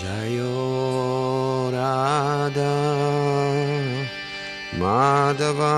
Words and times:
Jayo 0.00 1.68
Radha 1.76 2.76
Madhava 4.80 5.76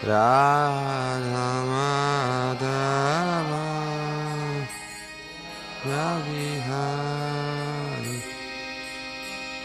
Radha 0.08 1.48
Madhava 1.72 3.66
Yavihari 5.92 7.38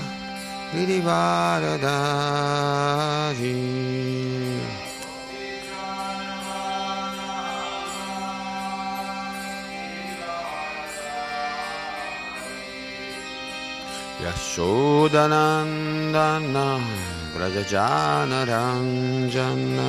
Girivaradari 0.77 3.57
Yashodanandana 14.21 16.77
Vrajajana 17.33 18.45
Ranjana 18.45 19.89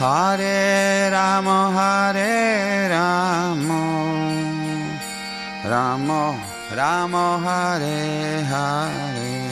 Hare 0.00 1.10
Rama 1.10 1.70
Hare 1.76 2.88
Rama 2.88 3.82
Rama 5.62 6.40
Rama 6.74 7.38
Hare 7.44 8.42
Hare. 8.50 9.50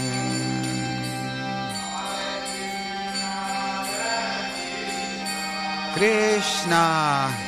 Krishna 5.92 7.47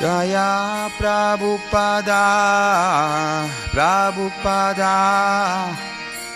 Jaya 0.00 0.88
Prabhupada, 0.96 2.24
Prabhupada, 3.68 4.96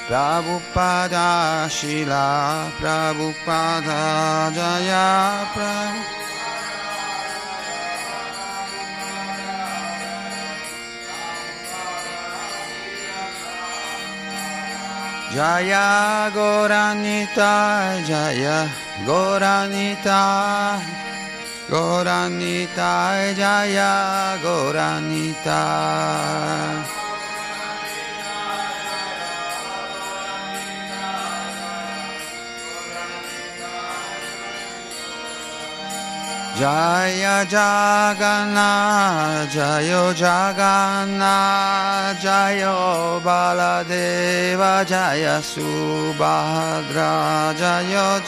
Prabhupada, 0.05 1.64
Shila 1.72 2.69
Prabhupada, 2.76 4.52
Jaya 4.52 5.49
Prabhupada. 5.56 6.25
Jaya 15.34 16.31
Goranita, 16.31 17.99
Jaya 18.06 18.69
Goranita. 19.08 21.03
Goranita 21.69 23.34
Jaya 23.34 24.38
Goranita. 24.43 25.64
Jaya 36.55 37.43
Jagana 37.50 39.43
Jayo 39.50 40.14
Jagana 40.14 42.14
Jayo 42.22 43.19
Baladeva 43.25 44.87
Jaya 44.87 45.43
Subhadra 45.43 47.11
Jayo 47.58 48.22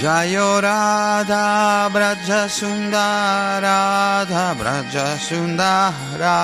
Jayo 0.00 0.62
Radha 0.62 1.90
Braja 1.92 2.48
Sundara 2.48 4.24
Radha 4.24 4.54
Braja 4.56 5.18
Sundara 5.20 6.40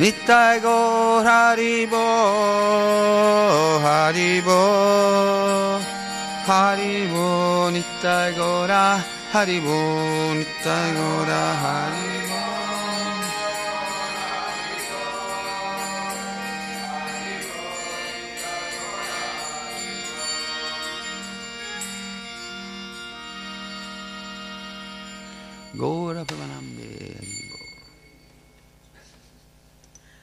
Nittai 0.00 0.60
Gaur 0.64 1.24
Haribo 1.28 2.06
Haribo 3.84 4.62
Haribo 6.48 7.70
Nittai 7.70 8.32
Gaura 8.32 8.84
Haribo 9.32 9.78
Nittai 10.40 10.88
Gaura 10.96 11.42
Haribo 11.62 12.15
Gora 25.76 26.24
Pramanambe 26.24 27.18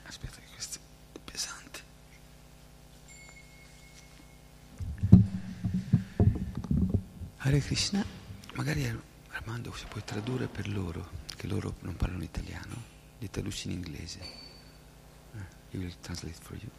Aspetta 0.01 0.38
che 0.38 0.51
questo 0.51 0.79
è 1.12 1.19
pesante. 1.24 1.83
Hare 7.38 7.60
Krishna, 7.60 8.03
magari 8.55 9.00
Armando 9.29 9.72
se 9.75 9.86
puoi 9.86 10.03
tradurre 10.03 10.48
per 10.48 10.67
loro, 10.67 11.07
che 11.36 11.45
loro 11.45 11.75
non 11.81 11.95
parlano 11.98 12.24
italiano, 12.24 12.75
li 13.19 13.29
traduci 13.29 13.67
in 13.67 13.74
inglese. 13.74 14.19
Uh, 15.33 15.77
will 15.77 15.93
translate 16.01 16.36
for 16.41 16.57
you. 16.57 16.69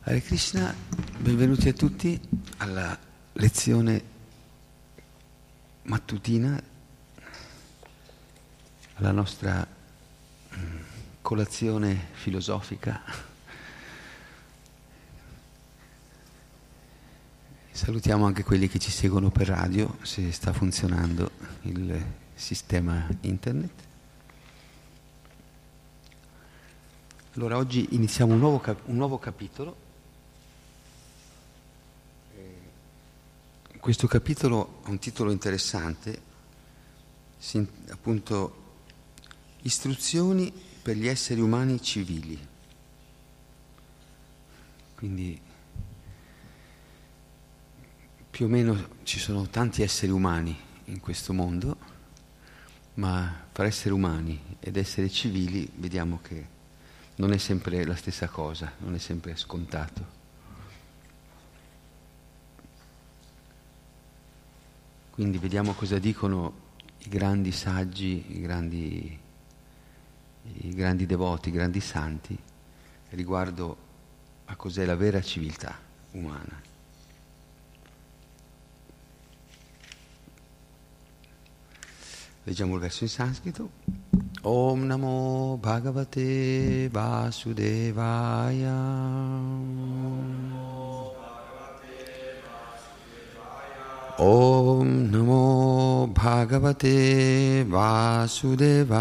Hare 0.00 0.22
Krishna, 0.22 0.74
benvenuti 1.18 1.68
a 1.68 1.74
tutti 1.74 2.18
alla 2.56 2.98
lezione 3.34 4.14
mattutina, 5.86 6.60
alla 8.94 9.12
nostra 9.12 9.66
mm, 10.56 10.76
colazione 11.22 12.08
filosofica. 12.12 13.00
Salutiamo 17.70 18.24
anche 18.24 18.42
quelli 18.42 18.68
che 18.68 18.78
ci 18.78 18.90
seguono 18.90 19.30
per 19.30 19.48
radio, 19.48 19.98
se 20.02 20.32
sta 20.32 20.52
funzionando 20.52 21.30
il 21.62 22.04
sistema 22.34 23.06
internet. 23.20 23.84
Allora 27.34 27.58
oggi 27.58 27.88
iniziamo 27.90 28.32
un 28.32 28.38
nuovo, 28.38 28.60
cap- 28.60 28.86
un 28.86 28.96
nuovo 28.96 29.18
capitolo. 29.18 29.84
Questo 33.86 34.08
capitolo 34.08 34.80
ha 34.82 34.90
un 34.90 34.98
titolo 34.98 35.30
interessante, 35.30 36.20
appunto 37.90 38.64
Istruzioni 39.62 40.52
per 40.82 40.96
gli 40.96 41.06
esseri 41.06 41.40
umani 41.40 41.80
civili. 41.80 42.36
Quindi 44.96 45.40
più 48.28 48.46
o 48.46 48.48
meno 48.48 48.88
ci 49.04 49.20
sono 49.20 49.46
tanti 49.46 49.82
esseri 49.82 50.10
umani 50.10 50.58
in 50.86 50.98
questo 50.98 51.32
mondo 51.32 51.76
ma 52.94 53.46
fra 53.52 53.66
esseri 53.66 53.94
umani 53.94 54.56
ed 54.58 54.76
esseri 54.76 55.08
civili 55.08 55.70
vediamo 55.76 56.18
che 56.22 56.44
non 57.14 57.30
è 57.30 57.38
sempre 57.38 57.84
la 57.84 57.94
stessa 57.94 58.26
cosa, 58.26 58.72
non 58.78 58.96
è 58.96 58.98
sempre 58.98 59.36
scontato. 59.36 60.25
Quindi 65.16 65.38
vediamo 65.38 65.72
cosa 65.72 65.98
dicono 65.98 66.52
i 66.98 67.08
grandi 67.08 67.50
saggi, 67.50 68.36
i 68.36 68.40
grandi, 68.42 69.18
i 70.42 70.74
grandi 70.74 71.06
devoti, 71.06 71.48
i 71.48 71.52
grandi 71.52 71.80
santi 71.80 72.38
riguardo 73.08 73.76
a 74.44 74.56
cos'è 74.56 74.84
la 74.84 74.94
vera 74.94 75.22
civiltà 75.22 75.74
umana. 76.10 76.60
Leggiamo 82.42 82.74
il 82.74 82.80
verso 82.80 83.04
in 83.04 83.08
sanscrito. 83.08 83.70
Om 84.42 84.82
Namo 84.84 85.56
Bhagavate 85.58 86.90
Vasudevaya. 86.90 88.74
Om 94.18 95.10
Namo 95.10 96.08
Bhagavate 96.10 97.66
Vasudevaya. 97.68 98.96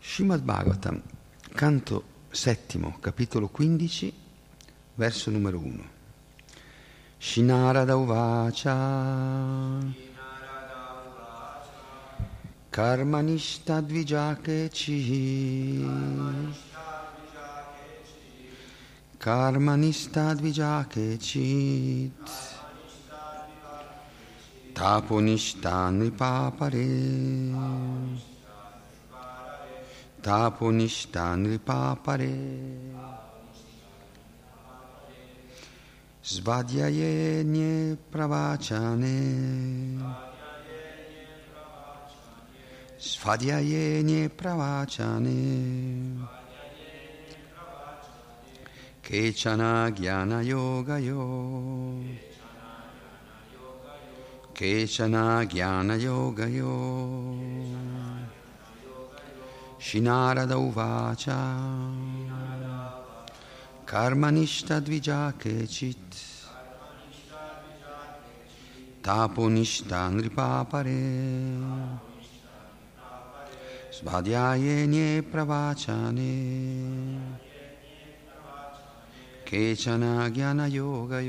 Srimad 0.00 0.42
Bhagavatam, 0.42 1.00
canto 1.54 2.02
settimo, 2.28 2.96
capitolo 2.98 3.46
15, 3.46 4.12
verso 4.96 5.30
numero 5.30 5.60
1. 5.60 5.89
Shinarada 7.20 7.92
Uvacha 7.92 8.74
Karmanishta 12.72 13.82
Dvijake 13.82 14.70
Chi 14.72 15.84
Karmanishta 19.18 20.34
Dvijake 20.34 21.20
Chit 21.20 22.10
Taponishta 24.72 25.90
Nipapare 25.92 26.88
Taponishta 30.22 31.36
nripapare 31.36 33.19
Svadhyaye 36.22 37.44
nye 37.44 37.96
pravachane 38.12 39.16
Svadhyaye 42.98 44.02
nye 44.04 44.28
pravachane 44.28 45.38
Kechana 49.02 49.90
jnana 49.90 50.42
yoga 50.44 50.98
yo 51.00 51.24
Kechana 54.52 55.46
jnana 55.48 55.96
yoga 55.96 56.46
yo 56.46 56.76
Shinarada 59.80 60.56
Uvacha 60.60 61.40
Karmanishta 63.90 64.80
Dvijake 64.80 65.68
Chit. 65.68 66.14
Taponishta 69.02 70.08
Nripapare. 70.12 71.58
Svadhyaye 73.90 74.86
Nye 74.86 75.22
Pravachane. 75.22 77.18
Kechana 79.44 80.30
Jnana 80.30 80.68
Yoga 80.70 81.20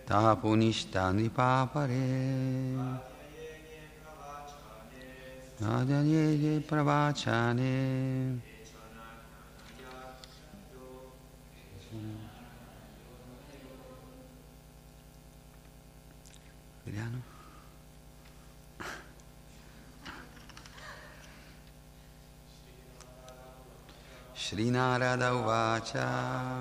Tapunishta 0.06 1.12
Nipapare. 1.12 1.98
Nadanyeye 5.60 6.60
Pravachane. 6.60 8.38
Vediamo. 16.84 17.29
Srinarada 24.50 25.30
Uvacha. 25.30 26.60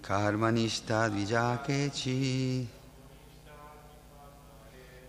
Karmanishta 0.00 1.08
Dvijakechi 1.10 2.64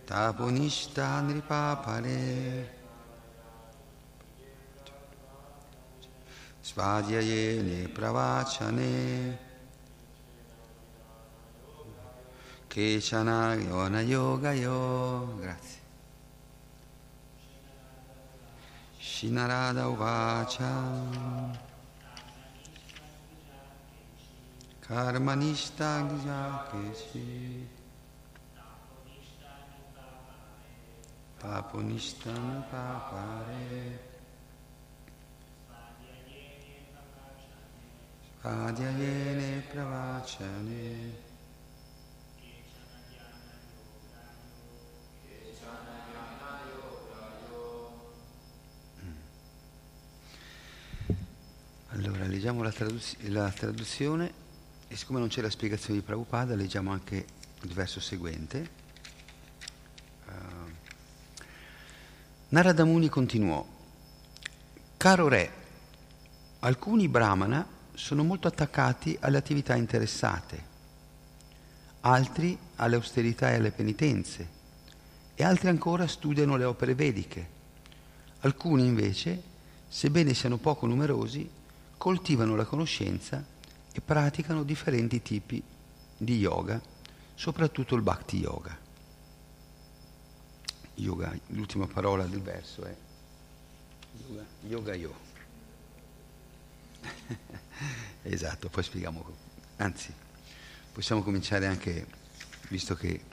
Tapunishta 0.03 1.21
Nripapare. 1.21 2.65
Svadhyayene 6.63 7.87
Pravachane. 7.89 9.37
Kechana 12.67 13.55
Yona 13.63 14.01
Yoga 14.01 14.53
Yo 14.53 15.37
Grazie 15.39 15.82
Shinarada 19.13 19.85
Uvacha. 19.85 20.73
Karmanishta 24.81 26.01
Gijakeshi 26.09 27.63
Papunishta 31.39 32.33
Papare 32.71 33.99
Svadyayene 38.41 39.61
Pravachane. 39.71 40.87
Allora, 41.05 41.32
leggiamo 52.43 52.61
la, 52.61 52.71
traduz- 52.73 53.15
la, 53.29 53.49
traduzione 53.51 54.33
e 54.89 54.97
siccome 54.97 55.19
non 55.19 55.29
c'è 55.29 55.39
la 55.39 55.49
spiegazione 55.49 56.01
di 56.01 56.05
Prabhupada, 56.05 56.55
leggiamo 56.55 56.91
anche 56.91 57.25
il 57.61 57.71
verso 57.71 58.01
seguente. 58.01 58.69
Uh, 60.27 60.71
Narada 62.49 62.83
Muni 62.83 63.07
continuò, 63.07 63.65
Caro 64.97 65.29
re, 65.29 65.51
alcuni 66.59 67.07
brahmana 67.07 67.65
sono 67.93 68.25
molto 68.25 68.49
attaccati 68.49 69.17
alle 69.21 69.37
attività 69.37 69.75
interessate, 69.75 70.63
altri 72.01 72.57
alle 72.75 72.95
austerità 72.95 73.51
e 73.51 73.55
alle 73.55 73.71
penitenze, 73.71 74.47
e 75.33 75.43
altri 75.45 75.69
ancora 75.69 76.07
studiano 76.07 76.57
le 76.57 76.65
opere 76.65 76.93
vediche. 76.93 77.47
Alcuni 78.41 78.85
invece, 78.85 79.41
sebbene 79.87 80.33
siano 80.33 80.57
poco 80.57 80.85
numerosi, 80.87 81.61
coltivano 82.03 82.57
la 82.57 82.65
conoscenza 82.65 83.41
e 83.93 84.01
praticano 84.01 84.63
differenti 84.63 85.21
tipi 85.21 85.63
di 86.17 86.37
yoga, 86.37 86.81
soprattutto 87.33 87.95
il 87.95 88.01
bhakti 88.01 88.39
yoga. 88.39 88.77
yoga 90.95 91.33
l'ultima 91.47 91.87
parola 91.87 92.25
del 92.25 92.41
verso 92.41 92.83
è 92.83 92.93
yoga, 94.27 94.45
yoga 94.67 94.95
yo. 94.95 95.15
esatto, 98.23 98.67
poi 98.67 98.83
spieghiamo. 98.83 99.25
Anzi, 99.77 100.13
possiamo 100.91 101.23
cominciare 101.23 101.67
anche, 101.67 102.05
visto 102.67 102.95
che 102.95 103.23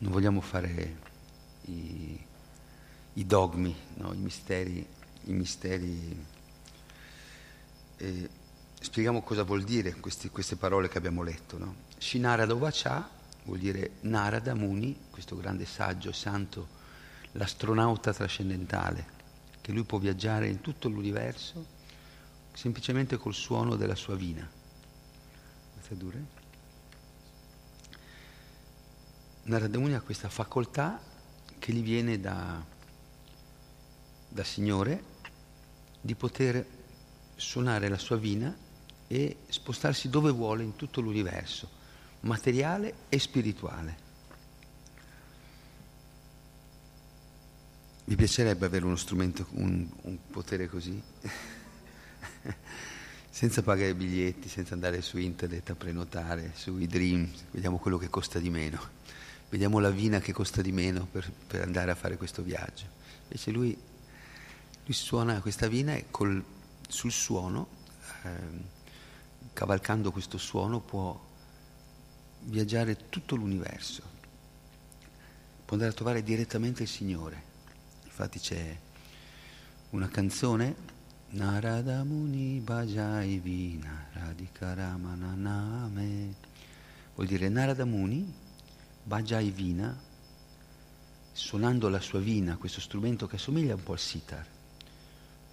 non 0.00 0.12
vogliamo 0.12 0.42
fare 0.42 0.96
i, 1.62 2.22
i 3.14 3.24
dogmi, 3.24 3.74
no? 3.94 4.12
i 4.12 4.18
misteri, 4.18 4.86
i 5.24 5.32
misteri 5.32 6.34
e 7.96 8.28
spieghiamo 8.80 9.22
cosa 9.22 9.42
vuol 9.42 9.64
dire 9.64 9.94
questi, 9.94 10.28
queste 10.30 10.56
parole 10.56 10.88
che 10.88 10.98
abbiamo 10.98 11.22
letto. 11.22 11.58
No? 11.58 11.74
Shinarada 11.98 12.54
Uvacha 12.54 13.08
vuol 13.44 13.58
dire 13.58 13.92
Narada 14.00 14.54
Muni, 14.54 14.96
questo 15.10 15.36
grande 15.36 15.64
saggio 15.64 16.12
santo, 16.12 16.68
l'astronauta 17.32 18.12
trascendentale, 18.12 19.14
che 19.60 19.72
lui 19.72 19.84
può 19.84 19.98
viaggiare 19.98 20.48
in 20.48 20.60
tutto 20.60 20.88
l'universo 20.88 21.74
semplicemente 22.52 23.16
col 23.16 23.34
suono 23.34 23.76
della 23.76 23.94
sua 23.94 24.16
vina. 24.16 24.48
Narada 29.42 29.78
Muni 29.78 29.94
ha 29.94 30.00
questa 30.00 30.28
facoltà 30.28 31.00
che 31.58 31.72
gli 31.72 31.82
viene 31.82 32.18
da, 32.18 32.64
da 34.28 34.44
Signore 34.44 35.02
di 36.00 36.14
poter 36.14 36.75
suonare 37.36 37.88
la 37.88 37.98
sua 37.98 38.16
vina 38.16 38.54
e 39.06 39.36
spostarsi 39.48 40.08
dove 40.08 40.30
vuole 40.30 40.64
in 40.64 40.74
tutto 40.74 41.00
l'universo, 41.00 41.68
materiale 42.20 42.94
e 43.08 43.18
spirituale. 43.18 44.04
Mi 48.04 48.14
piacerebbe 48.14 48.66
avere 48.66 48.84
uno 48.84 48.96
strumento, 48.96 49.46
un, 49.50 49.86
un 50.02 50.18
potere 50.30 50.68
così, 50.68 51.00
senza 53.30 53.62
pagare 53.62 53.94
biglietti, 53.94 54.48
senza 54.48 54.74
andare 54.74 55.02
su 55.02 55.18
internet 55.18 55.70
a 55.70 55.74
prenotare, 55.74 56.52
sui 56.54 56.86
Dream, 56.86 57.28
vediamo 57.50 57.78
quello 57.78 57.98
che 57.98 58.08
costa 58.08 58.38
di 58.38 58.50
meno 58.50 58.94
vediamo 59.48 59.78
la 59.78 59.90
vina 59.90 60.20
che 60.20 60.32
costa 60.32 60.60
di 60.60 60.72
meno 60.72 61.06
per, 61.10 61.30
per 61.46 61.62
andare 61.62 61.90
a 61.90 61.94
fare 61.94 62.16
questo 62.16 62.42
viaggio. 62.42 62.84
Invece 63.24 63.50
lui, 63.50 63.76
lui 64.84 64.94
suona 64.94 65.40
questa 65.40 65.68
vina 65.68 65.94
e 65.94 66.06
col, 66.10 66.42
sul 66.88 67.12
suono, 67.12 67.68
eh, 68.24 68.74
cavalcando 69.52 70.12
questo 70.12 70.38
suono, 70.38 70.80
può 70.80 71.18
viaggiare 72.44 73.08
tutto 73.08 73.36
l'universo, 73.36 74.02
può 75.64 75.74
andare 75.74 75.90
a 75.90 75.94
trovare 75.94 76.22
direttamente 76.22 76.82
il 76.82 76.88
Signore. 76.88 77.54
Infatti 78.04 78.38
c'è 78.38 78.78
una 79.90 80.08
canzone, 80.08 80.94
Narada 81.30 82.04
Muni 82.04 82.60
Bhajai 82.60 83.38
Vina 83.38 84.06
Radhikaramana 84.12 85.34
Name, 85.34 86.34
vuol 87.14 87.26
dire 87.26 87.48
Narada 87.48 87.84
Muni 87.84 88.32
Bajai 89.02 89.50
Vina, 89.50 89.96
suonando 91.32 91.88
la 91.88 92.00
sua 92.00 92.18
vina, 92.18 92.56
questo 92.56 92.80
strumento 92.80 93.28
che 93.28 93.36
assomiglia 93.36 93.74
un 93.74 93.82
po' 93.84 93.92
al 93.92 94.00
sitar, 94.00 94.44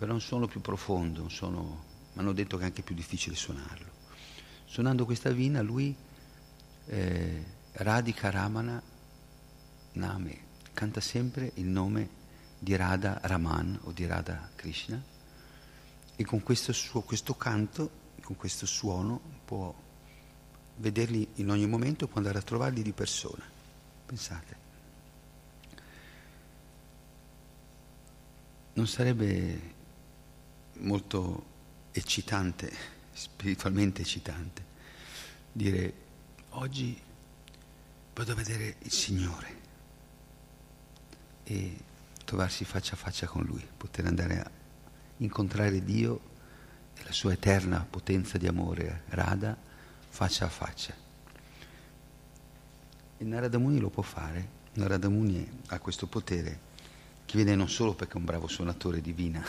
però 0.04 0.16
un 0.16 0.20
suono 0.20 0.48
più 0.48 0.60
profondo, 0.60 1.30
mi 1.30 2.20
hanno 2.20 2.34
detto 2.34 2.58
che 2.58 2.64
è 2.64 2.66
anche 2.66 2.82
più 2.82 2.94
difficile 2.94 3.38
suonarlo. 3.38 3.90
Suonando 4.66 5.06
questa 5.06 5.32
vina 5.32 5.62
lui 5.62 5.96
eh, 6.88 7.46
Radhika 7.72 8.30
Ramana 8.30 8.82
Name, 9.94 10.38
canta 10.74 11.00
sempre 11.00 11.52
il 11.54 11.68
nome 11.68 12.10
di 12.60 12.76
Radha 12.76 13.18
Raman 13.22 13.80
o 13.84 13.94
di 13.94 14.06
Radha 14.06 14.50
Krishna 14.56 15.02
e 16.18 16.26
con 16.26 16.44
questo, 16.44 16.74
suo, 16.74 17.00
questo 17.04 17.36
canto, 17.36 17.90
con 18.24 18.36
questo 18.36 18.66
suono 18.66 19.22
può 19.46 19.74
vederli 20.80 21.26
in 21.36 21.50
ogni 21.50 21.66
momento, 21.66 22.08
può 22.08 22.18
andare 22.18 22.40
a 22.40 22.42
trovarli 22.42 22.82
di 22.82 22.92
persona. 22.92 23.46
Pensate. 24.06 24.58
Non 28.74 28.88
sarebbe 28.88 29.73
molto 30.84 31.52
eccitante, 31.92 32.72
spiritualmente 33.12 34.02
eccitante, 34.02 34.66
dire 35.52 35.94
oggi 36.52 37.00
vado 38.14 38.32
a 38.32 38.36
vedere 38.36 38.76
il 38.80 38.92
Signore 38.92 39.62
e 41.44 41.78
trovarsi 42.26 42.64
faccia 42.64 42.94
a 42.94 42.98
faccia 42.98 43.28
con 43.28 43.44
Lui, 43.44 43.66
poter 43.78 44.06
andare 44.06 44.40
a 44.40 44.50
incontrare 45.18 45.84
Dio 45.84 46.32
e 46.96 47.04
la 47.04 47.12
sua 47.12 47.34
eterna 47.34 47.86
potenza 47.90 48.38
di 48.38 48.48
amore, 48.48 49.04
Radha, 49.10 49.56
faccia 50.10 50.46
a 50.46 50.50
faccia. 50.50 50.94
E 53.18 53.24
Narada 53.24 53.58
Muni 53.58 53.80
lo 53.80 53.90
può 53.90 54.04
fare, 54.04 54.62
Narada 54.74 55.10
Muni 55.10 55.48
ha 55.68 55.80
questo 55.80 56.08
potere 56.08 56.72
che 57.26 57.36
viene 57.38 57.56
non 57.56 57.70
solo 57.70 57.94
perché 57.94 58.14
è 58.14 58.18
un 58.18 58.26
bravo 58.26 58.48
suonatore 58.48 59.02
divina, 59.02 59.44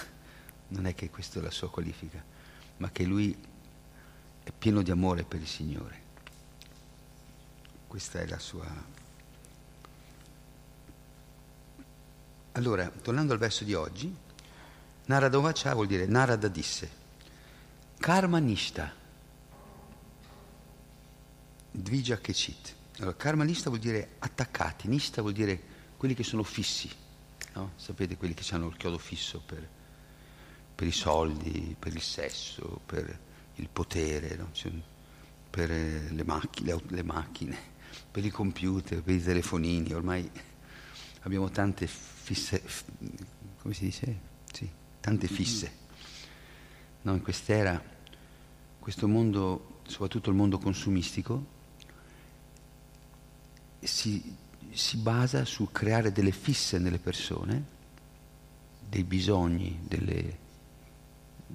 non 0.75 0.87
è 0.87 0.95
che 0.95 1.09
questa 1.09 1.39
è 1.39 1.43
la 1.43 1.51
sua 1.51 1.71
qualifica, 1.71 2.23
ma 2.79 2.91
che 2.91 3.05
lui 3.05 3.37
è 4.43 4.51
pieno 4.57 4.83
di 4.83 4.91
amore 4.91 5.23
per 5.25 5.41
il 5.41 5.47
Signore. 5.47 6.03
Questa 7.87 8.21
è 8.21 8.27
la 8.27 8.39
sua... 8.39 8.93
Allora, 12.53 12.89
tornando 12.89 13.33
al 13.33 13.39
verso 13.39 13.65
di 13.65 13.75
oggi, 13.75 14.15
Narada 15.07 15.39
Vacha 15.39 15.75
vuol 15.75 15.87
dire 15.87 16.07
Narada 16.07 16.49
disse, 16.49 16.91
Karma 17.99 18.39
Nishta, 18.39 18.93
Dvija 21.71 22.19
Kechit. 22.19 22.75
Allora, 22.99 23.17
karma 23.17 23.43
nista 23.43 23.71
vuol 23.71 23.81
dire 23.81 24.15
attaccati, 24.21 24.87
nista 24.87 25.21
vuol 25.21 25.33
dire 25.33 25.61
quelli 25.97 26.15
che 26.15 26.23
sono 26.23 26.45
fissi, 26.45 26.89
no? 27.55 27.73
sapete 27.75 28.17
quelli 28.17 28.35
che 28.35 28.55
hanno 28.55 28.69
il 28.69 28.77
chiodo 28.77 28.99
fisso 28.99 29.43
per, 29.45 29.69
per, 30.75 30.87
i 30.87 30.93
soldi, 30.93 31.77
per 31.79 31.95
il 31.95 32.03
sesso, 32.03 32.81
per 32.85 33.19
il 33.57 33.69
potere, 33.73 34.37
no? 34.37 34.49
cioè, 34.53 34.73
per 35.49 35.71
le, 35.71 36.25
macchine, 36.25 36.73
le, 36.73 36.83
le 36.89 37.03
macchine, 37.03 37.57
per 38.11 38.25
i 38.25 38.31
computer, 38.31 39.03
per 39.03 39.15
i 39.15 39.23
telefonini, 39.23 39.93
ormai 39.93 40.29
abbiamo 41.21 41.49
tante 41.51 41.87
fisse, 41.87 42.63
come 43.61 43.75
si 43.75 43.85
dice? 43.85 44.19
Sì, 44.53 44.69
tante 45.01 45.29
fisse. 45.29 45.83
No, 47.03 47.13
in 47.15 47.23
quest'era, 47.23 47.81
questo 48.79 49.07
mondo, 49.07 49.81
soprattutto 49.87 50.31
il 50.31 50.37
mondo 50.37 50.59
consumistico, 50.59 51.53
si, 53.81 54.35
si 54.71 54.97
basa 54.97 55.45
su 55.45 55.71
creare 55.71 56.11
delle 56.13 56.33
fisse 56.33 56.79
nelle 56.79 56.99
persone, 56.99 57.73
dei 58.89 59.05
bisogni, 59.05 59.81
delle, 59.83 60.39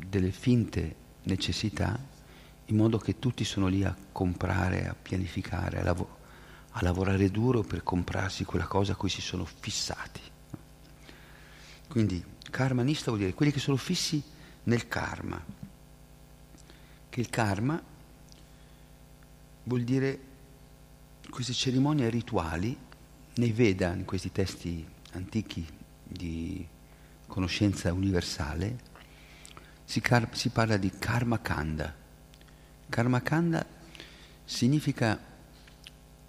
delle 0.07 0.31
finte 0.31 0.95
necessità, 1.23 1.99
in 2.65 2.75
modo 2.75 2.97
che 2.97 3.19
tutti 3.19 3.43
sono 3.43 3.67
lì 3.67 3.83
a 3.83 3.95
comprare, 4.11 4.87
a 4.87 4.95
pianificare, 4.95 5.79
a, 5.79 5.83
lav- 5.83 6.07
a 6.71 6.83
lavorare 6.83 7.29
duro 7.31 7.61
per 7.61 7.83
comprarsi 7.83 8.45
quella 8.45 8.67
cosa 8.67 8.93
a 8.93 8.95
cui 8.95 9.09
si 9.09 9.21
sono 9.21 9.45
fissati. 9.45 10.21
Quindi 11.87 12.23
karmanista 12.49 13.05
vuol 13.05 13.19
dire 13.19 13.33
quelli 13.33 13.51
che 13.51 13.59
sono 13.59 13.77
fissi 13.77 14.21
nel 14.63 14.87
karma, 14.87 15.43
che 17.09 17.19
il 17.19 17.29
karma 17.29 17.81
vuol 19.63 19.81
dire 19.81 20.19
queste 21.29 21.53
cerimonie 21.53 22.09
rituali 22.09 22.77
nei 23.35 23.51
Veda, 23.51 23.93
in 23.93 24.05
questi 24.05 24.31
testi 24.31 24.85
antichi 25.13 25.65
di 26.03 26.67
conoscenza 27.27 27.93
universale, 27.93 28.87
si, 29.89 30.01
car- 30.01 30.29
si 30.35 30.49
parla 30.49 30.77
di 30.77 30.91
karma 30.99 31.39
kanda. 31.39 31.95
Karma 32.87 33.21
kanda 33.21 33.65
significa 34.43 35.19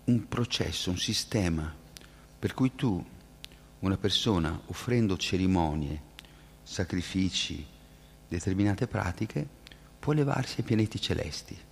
un 0.04 0.28
processo, 0.28 0.88
un 0.88 0.96
sistema 0.96 1.74
per 2.38 2.54
cui 2.54 2.74
tu, 2.74 3.04
una 3.80 3.98
persona, 3.98 4.58
offrendo 4.66 5.18
cerimonie, 5.18 6.00
sacrifici, 6.62 7.66
determinate 8.26 8.86
pratiche, 8.86 9.46
può 9.98 10.14
elevarsi 10.14 10.60
ai 10.60 10.64
pianeti 10.64 10.98
celesti 10.98 11.68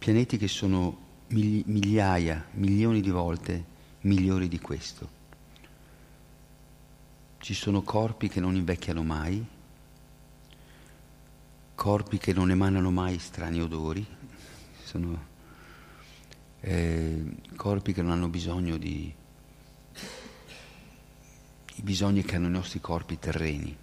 pianeti 0.00 0.38
che 0.38 0.48
sono 0.48 0.96
migliaia, 1.26 2.46
milioni 2.52 3.02
di 3.02 3.10
volte 3.10 3.64
migliori 4.00 4.48
di 4.48 4.58
questo. 4.58 5.19
Ci 7.42 7.54
sono 7.54 7.80
corpi 7.80 8.28
che 8.28 8.38
non 8.38 8.54
invecchiano 8.54 9.02
mai, 9.02 9.42
corpi 11.74 12.18
che 12.18 12.34
non 12.34 12.50
emanano 12.50 12.90
mai 12.90 13.18
strani 13.18 13.62
odori, 13.62 14.06
sono 14.84 15.26
eh, 16.60 17.36
corpi 17.56 17.94
che 17.94 18.02
non 18.02 18.10
hanno 18.10 18.28
bisogno 18.28 18.76
di 18.76 19.14
i 21.76 21.82
bisogni 21.82 22.22
che 22.22 22.36
hanno 22.36 22.48
i 22.48 22.50
nostri 22.50 22.78
corpi 22.78 23.18
terreni, 23.18 23.74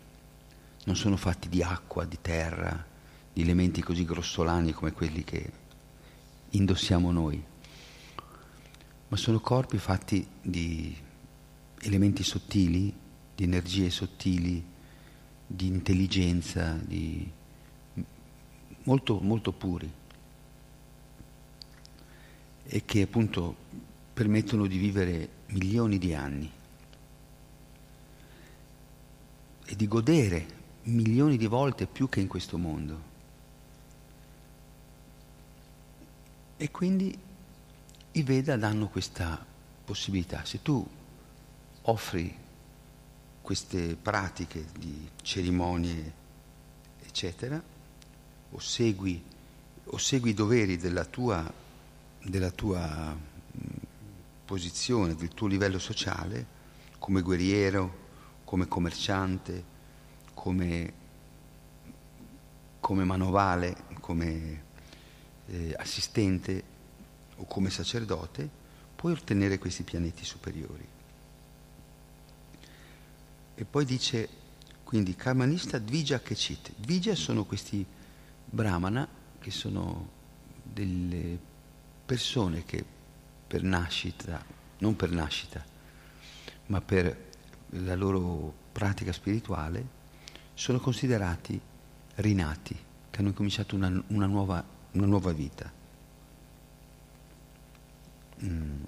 non 0.85 0.95
sono 0.95 1.17
fatti 1.17 1.49
di 1.49 1.63
acqua, 1.63 2.05
di 2.05 2.19
terra, 2.21 2.85
di 3.33 3.41
elementi 3.41 3.81
così 3.81 4.05
grossolani 4.05 4.71
come 4.71 4.91
quelli 4.91 5.23
che 5.23 5.51
indossiamo 6.51 7.11
noi, 7.11 7.43
ma 9.07 9.17
sono 9.17 9.39
corpi 9.39 9.79
fatti 9.79 10.27
di 10.39 10.95
elementi 11.79 12.21
sottili, 12.21 13.05
di 13.37 13.43
energie 13.43 13.91
sottili, 13.91 14.65
di 15.45 15.67
intelligenza, 15.67 16.73
di 16.73 17.31
molto, 18.85 19.19
molto 19.19 19.51
puri 19.51 19.93
e 22.63 22.83
che 22.83 23.03
appunto 23.03 23.55
permettono 24.11 24.65
di 24.65 24.77
vivere 24.79 25.29
milioni 25.49 25.99
di 25.99 26.15
anni 26.15 26.51
e 29.65 29.75
di 29.75 29.87
godere 29.87 30.55
milioni 30.85 31.37
di 31.37 31.45
volte 31.45 31.85
più 31.85 32.09
che 32.09 32.21
in 32.21 32.27
questo 32.27 32.57
mondo. 32.57 33.01
E 36.57 36.71
quindi 36.71 37.15
i 38.13 38.23
Veda 38.23 38.57
danno 38.57 38.87
questa 38.87 39.45
possibilità. 39.85 40.43
Se 40.43 40.59
tu 40.63 40.83
offri 41.83 42.45
queste 43.47 43.95
pratiche 43.95 44.65
di 44.77 45.09
cerimonie, 45.21 46.13
eccetera, 47.05 47.63
o 48.51 48.59
segui, 48.59 49.23
o 49.85 49.97
segui 49.97 50.31
i 50.31 50.33
doveri 50.33 50.75
della 50.75 51.05
tua, 51.05 51.49
della 52.21 52.51
tua 52.51 53.17
posizione, 54.43 55.15
del 55.15 55.29
tuo 55.29 55.47
livello 55.47 55.79
sociale, 55.79 56.45
come 56.99 57.21
guerriero, 57.21 58.07
come 58.43 58.67
commerciante, 58.67 59.63
come, 60.33 60.93
come 62.81 63.03
manovale, 63.05 63.77
come 64.01 64.63
eh, 65.45 65.73
assistente 65.77 66.63
o 67.37 67.45
come 67.45 67.69
sacerdote, 67.69 68.49
puoi 68.93 69.13
ottenere 69.13 69.57
questi 69.57 69.83
pianeti 69.83 70.25
superiori. 70.25 70.95
E 73.59 73.65
poi 73.65 73.85
dice, 73.85 74.29
quindi, 74.83 75.15
Karmanista 75.15 75.79
Dvija 75.79 76.19
Kechit. 76.19 76.73
Dvija 76.77 77.15
sono 77.15 77.43
questi 77.43 77.83
brahmana, 78.45 79.07
che 79.39 79.49
sono 79.49 80.09
delle 80.61 81.39
persone 82.05 82.63
che 82.63 82.85
per 83.47 83.63
nascita, 83.63 84.43
non 84.77 84.95
per 84.95 85.09
nascita, 85.09 85.63
ma 86.67 86.81
per 86.81 87.25
la 87.71 87.95
loro 87.95 88.53
pratica 88.71 89.11
spirituale, 89.11 89.95
sono 90.53 90.79
considerati 90.79 91.59
rinati, 92.15 92.77
che 93.09 93.19
hanno 93.19 93.33
cominciato 93.33 93.75
una, 93.75 94.03
una 94.07 94.27
nuova 94.27 94.75
una 94.97 95.05
nuova 95.05 95.31
vita. 95.31 95.71
Mm. 98.43 98.83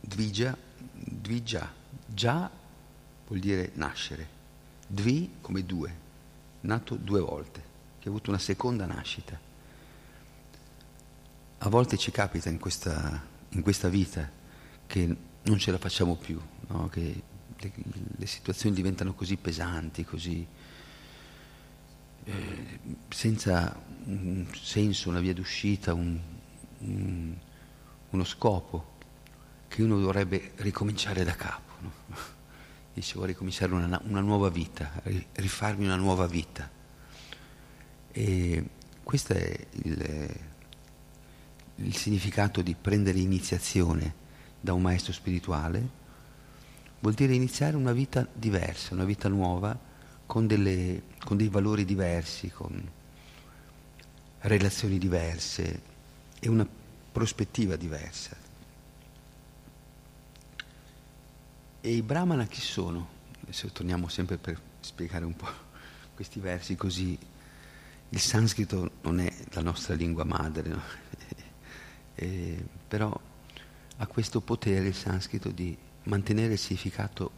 Dvija, 0.00 0.56
dvija, 0.92 1.72
già 2.06 2.50
vuol 3.26 3.40
dire 3.40 3.70
nascere, 3.74 4.28
dvi 4.86 5.36
come 5.40 5.64
due, 5.64 5.94
nato 6.62 6.96
due 6.96 7.20
volte, 7.20 7.62
che 7.98 8.08
ha 8.08 8.10
avuto 8.10 8.30
una 8.30 8.38
seconda 8.38 8.86
nascita. 8.86 9.38
A 11.58 11.68
volte 11.68 11.96
ci 11.96 12.10
capita 12.10 12.48
in 12.48 12.58
questa, 12.58 13.22
in 13.50 13.62
questa 13.62 13.88
vita 13.88 14.30
che 14.86 15.16
non 15.42 15.58
ce 15.58 15.70
la 15.70 15.78
facciamo 15.78 16.16
più, 16.16 16.40
no? 16.68 16.88
che 16.88 17.22
le, 17.56 17.72
le 18.16 18.26
situazioni 18.26 18.74
diventano 18.74 19.14
così 19.14 19.36
pesanti, 19.36 20.04
così 20.04 20.46
eh, 22.24 22.78
senza 23.08 23.78
un 24.04 24.46
senso, 24.54 25.08
una 25.08 25.20
via 25.20 25.34
d'uscita, 25.34 25.94
un, 25.94 26.18
un, 26.78 27.34
uno 28.10 28.24
scopo, 28.24 28.92
che 29.68 29.82
uno 29.82 29.98
dovrebbe 29.98 30.52
ricominciare 30.56 31.24
da 31.24 31.34
capo. 31.34 31.72
No? 31.80 31.92
Dice 32.94 33.14
vuoi 33.14 33.26
ricominciare 33.26 33.74
una, 33.74 34.00
una, 34.04 34.20
nuova 34.20 34.48
vita, 34.48 35.02
rifarmi 35.32 35.84
una 35.84 35.96
nuova 35.96 36.26
vita. 36.26 36.70
E 38.12 38.64
questo 39.02 39.32
è 39.32 39.66
il, 39.82 40.40
il 41.74 41.96
significato 41.96 42.62
di 42.62 42.76
prendere 42.80 43.18
iniziazione 43.18 44.14
da 44.60 44.72
un 44.72 44.82
maestro 44.82 45.12
spirituale, 45.12 45.88
vuol 47.00 47.14
dire 47.14 47.34
iniziare 47.34 47.76
una 47.76 47.92
vita 47.92 48.26
diversa, 48.32 48.94
una 48.94 49.04
vita 49.04 49.28
nuova 49.28 49.76
con, 50.24 50.46
delle, 50.46 51.02
con 51.24 51.36
dei 51.36 51.48
valori 51.48 51.84
diversi, 51.84 52.48
con 52.48 52.80
relazioni 54.40 54.98
diverse 54.98 55.82
e 56.38 56.48
una 56.48 56.66
prospettiva 57.10 57.76
diversa. 57.76 58.43
E 61.86 61.90
i 61.90 62.00
brahmana 62.00 62.46
chi 62.46 62.62
sono? 62.62 63.06
Adesso 63.42 63.68
torniamo 63.68 64.08
sempre 64.08 64.38
per 64.38 64.58
spiegare 64.80 65.26
un 65.26 65.36
po' 65.36 65.50
questi 66.16 66.40
versi 66.40 66.76
così. 66.76 67.18
Il 68.08 68.18
sanscrito 68.20 68.92
non 69.02 69.20
è 69.20 69.30
la 69.50 69.60
nostra 69.60 69.94
lingua 69.94 70.24
madre, 70.24 70.66
no? 70.70 70.80
e, 72.16 72.64
però 72.88 73.14
ha 73.98 74.06
questo 74.06 74.40
potere 74.40 74.86
il 74.86 74.94
sanscrito 74.94 75.50
di 75.50 75.76
mantenere 76.04 76.54
il 76.54 76.58
significato 76.58 77.30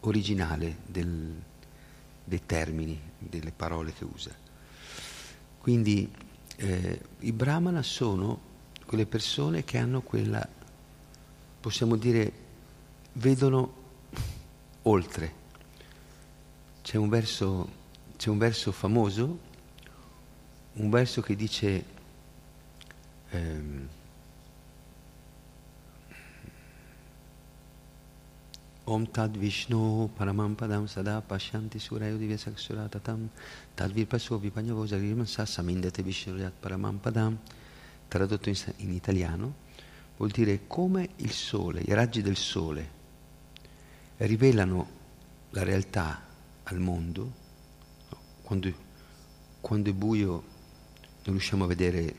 originale 0.00 0.78
del, 0.86 1.34
dei 2.24 2.46
termini, 2.46 2.98
delle 3.18 3.52
parole 3.52 3.92
che 3.92 4.04
usa. 4.04 4.34
Quindi 5.58 6.10
eh, 6.56 7.00
i 7.18 7.32
brahmana 7.32 7.82
sono 7.82 8.40
quelle 8.86 9.04
persone 9.04 9.64
che 9.64 9.76
hanno 9.76 10.00
quella, 10.00 10.48
possiamo 11.60 11.96
dire, 11.96 12.43
vedono 13.14 13.82
oltre. 14.82 15.42
C'è 16.82 16.96
un 16.96 17.08
verso, 17.08 17.68
c'è 18.16 18.28
un 18.28 18.38
verso 18.38 18.72
famoso, 18.72 19.38
un 20.74 20.90
verso 20.90 21.20
che 21.20 21.36
dice... 21.36 21.84
Ehm, 23.30 23.88
Om 28.86 29.10
Tad 29.10 29.38
Vishnu 29.38 30.10
Paramam 30.14 30.52
Padam 30.52 30.84
Sada 30.84 31.22
Pashyanti 31.22 31.78
Surayo 31.78 32.18
Divya 32.18 32.36
Saksura 32.36 32.86
Tatam 32.86 33.30
Tad 33.74 33.90
Virpaso 33.92 34.36
Vipanyavo 34.36 34.84
Jagrimansa 34.84 35.46
Samindate 35.46 36.02
Vishnu 36.02 36.50
Paramam 36.60 36.98
Padam 36.98 37.38
tradotto 38.08 38.50
in, 38.50 38.56
in 38.76 38.92
italiano 38.92 39.54
vuol 40.18 40.30
dire 40.30 40.66
come 40.66 41.08
il 41.16 41.32
sole, 41.32 41.80
i 41.80 41.94
raggi 41.94 42.20
del 42.20 42.36
sole 42.36 42.93
rivelano 44.18 44.88
la 45.50 45.62
realtà 45.62 46.22
al 46.64 46.78
mondo 46.78 47.42
quando, 48.42 48.72
quando 49.60 49.90
è 49.90 49.92
buio 49.92 50.30
non 51.24 51.34
riusciamo 51.34 51.64
a 51.64 51.66
vedere 51.66 52.14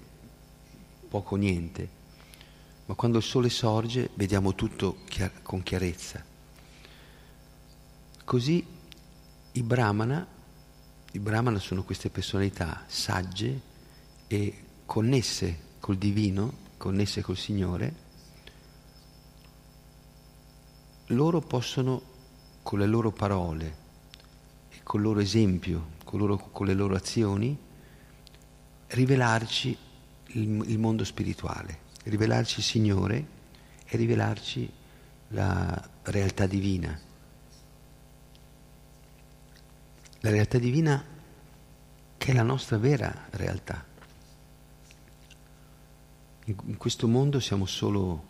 poco 1.08 1.36
o 1.36 1.38
niente 1.38 2.04
ma 2.86 2.94
quando 2.94 3.18
il 3.18 3.24
sole 3.24 3.50
sorge 3.50 4.10
vediamo 4.14 4.54
tutto 4.54 4.98
chiar- 5.08 5.42
con 5.42 5.64
chiarezza. 5.64 6.24
Così 8.24 8.66
i 9.54 9.64
brahmana, 9.64 10.26
i 11.12 11.20
brahmana 11.20 11.60
sono 11.60 11.84
queste 11.84 12.10
personalità 12.10 12.84
sagge 12.88 13.62
e 14.28 14.64
connesse 14.86 15.60
col 15.80 15.98
divino, 15.98 16.58
connesse 16.78 17.22
col 17.22 17.38
Signore, 17.38 18.04
loro 21.08 21.42
possono 21.42 22.02
con 22.64 22.80
le 22.80 22.86
loro 22.86 23.12
parole 23.12 23.76
e 24.70 24.80
col 24.84 25.02
loro 25.02 25.20
esempio, 25.20 25.94
con, 26.04 26.20
loro, 26.20 26.38
con 26.38 26.66
le 26.66 26.74
loro 26.74 26.96
azioni, 26.96 27.58
rivelarci 28.88 29.78
il, 30.28 30.70
il, 30.70 30.80
mondo 30.80 31.04
spirituale, 31.04 31.80
rivelarci 32.04 32.60
il 32.60 32.66
Signore 32.66 33.28
e 33.86 33.98
rivelarci 33.98 34.72
la 35.30 35.90
realtà 36.04 36.46
divina. 36.46 37.00
la 40.26 40.32
realtà 40.32 40.58
divina 40.58 41.06
che 42.18 42.32
è 42.32 42.34
la 42.34 42.42
nostra 42.42 42.80
vera 42.80 43.28
realtà. 43.30 43.86
In 46.46 46.78
questo 46.78 47.08
mondo 47.08 47.40
siamo 47.40 47.68
solo, 47.68 48.24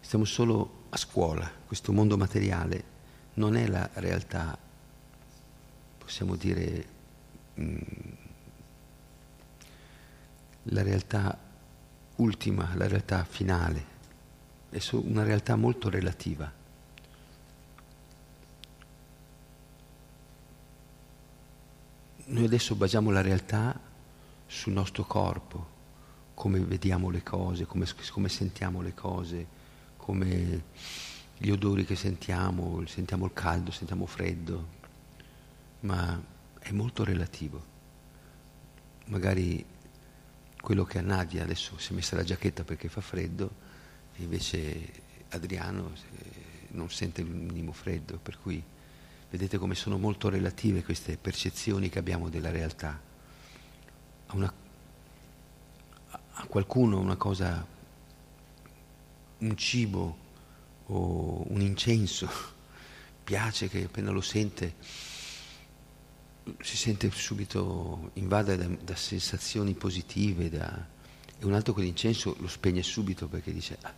stiamo 0.00 0.24
solo 0.24 0.86
a 0.90 0.96
scuola, 0.96 1.50
questo 1.66 1.92
mondo 1.92 2.16
materiale 2.16 2.96
non 3.34 3.56
è 3.56 3.66
la 3.66 3.88
realtà, 3.94 4.56
possiamo 5.98 6.34
dire, 6.34 6.86
mm, 7.60 7.78
la 10.62 10.82
realtà 10.82 11.38
ultima, 12.16 12.74
la 12.74 12.88
realtà 12.88 13.24
finale, 13.24 13.96
è 14.70 14.78
una 14.92 15.22
realtà 15.22 15.56
molto 15.56 15.88
relativa. 15.88 16.52
Noi 22.24 22.44
adesso 22.44 22.74
basiamo 22.74 23.10
la 23.10 23.22
realtà 23.22 23.78
sul 24.46 24.72
nostro 24.72 25.04
corpo, 25.04 25.76
come 26.34 26.58
vediamo 26.60 27.08
le 27.08 27.22
cose, 27.22 27.64
come, 27.64 27.86
come 28.10 28.28
sentiamo 28.28 28.82
le 28.82 28.94
cose, 28.94 29.46
come 30.08 30.62
gli 31.36 31.50
odori 31.50 31.84
che 31.84 31.94
sentiamo, 31.94 32.82
sentiamo 32.86 33.26
il 33.26 33.34
caldo, 33.34 33.70
sentiamo 33.70 34.06
freddo, 34.06 34.68
ma 35.80 36.18
è 36.58 36.70
molto 36.72 37.04
relativo. 37.04 37.62
Magari 39.08 39.62
quello 40.58 40.84
che 40.84 40.96
a 40.96 41.02
Nadia 41.02 41.42
adesso 41.42 41.76
si 41.76 41.92
è 41.92 41.94
messa 41.94 42.16
la 42.16 42.24
giacchetta 42.24 42.64
perché 42.64 42.88
fa 42.88 43.02
freddo, 43.02 43.50
invece 44.16 44.92
Adriano 45.28 45.92
non 46.68 46.88
sente 46.88 47.20
il 47.20 47.28
minimo 47.28 47.72
freddo, 47.72 48.16
per 48.16 48.38
cui 48.40 48.64
vedete 49.28 49.58
come 49.58 49.74
sono 49.74 49.98
molto 49.98 50.30
relative 50.30 50.82
queste 50.84 51.18
percezioni 51.18 51.90
che 51.90 51.98
abbiamo 51.98 52.30
della 52.30 52.50
realtà. 52.50 52.98
A, 54.28 54.34
una, 54.34 54.50
a 56.32 56.46
qualcuno 56.46 56.98
una 56.98 57.16
cosa, 57.16 57.76
un 59.38 59.56
cibo, 59.56 60.26
o 60.86 61.44
un 61.48 61.60
incenso, 61.60 62.28
piace 63.24 63.68
che 63.68 63.84
appena 63.84 64.10
lo 64.10 64.20
sente 64.20 64.74
si 66.60 66.76
sente 66.76 67.10
subito 67.10 68.10
invade 68.14 68.56
da, 68.56 68.66
da 68.66 68.96
sensazioni 68.96 69.74
positive 69.74 70.48
da, 70.48 70.86
e 71.38 71.44
un 71.44 71.52
altro 71.52 71.72
quell'incenso 71.72 72.36
lo 72.38 72.48
spegne 72.48 72.82
subito 72.82 73.28
perché 73.28 73.52
dice 73.52 73.78
ah, 73.82 73.92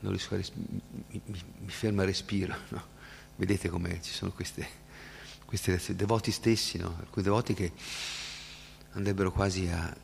non 0.00 0.12
riesco 0.12 0.34
a 0.34 0.36
res- 0.38 0.52
mi, 0.52 0.82
mi, 1.24 1.42
mi, 1.60 1.70
ferma 1.70 2.02
il 2.02 2.08
respiro 2.08 2.54
no? 2.70 2.84
vedete 3.36 3.68
come 3.68 4.00
ci 4.02 4.12
sono 4.12 4.32
queste, 4.32 4.66
queste 5.44 5.70
reazioni 5.70 5.98
devoti 5.98 6.30
stessi 6.32 6.78
no? 6.78 6.96
alcuni 6.98 7.24
devoti 7.24 7.54
che 7.54 7.72
andrebbero 8.92 9.30
quasi 9.30 9.68
a, 9.68 9.96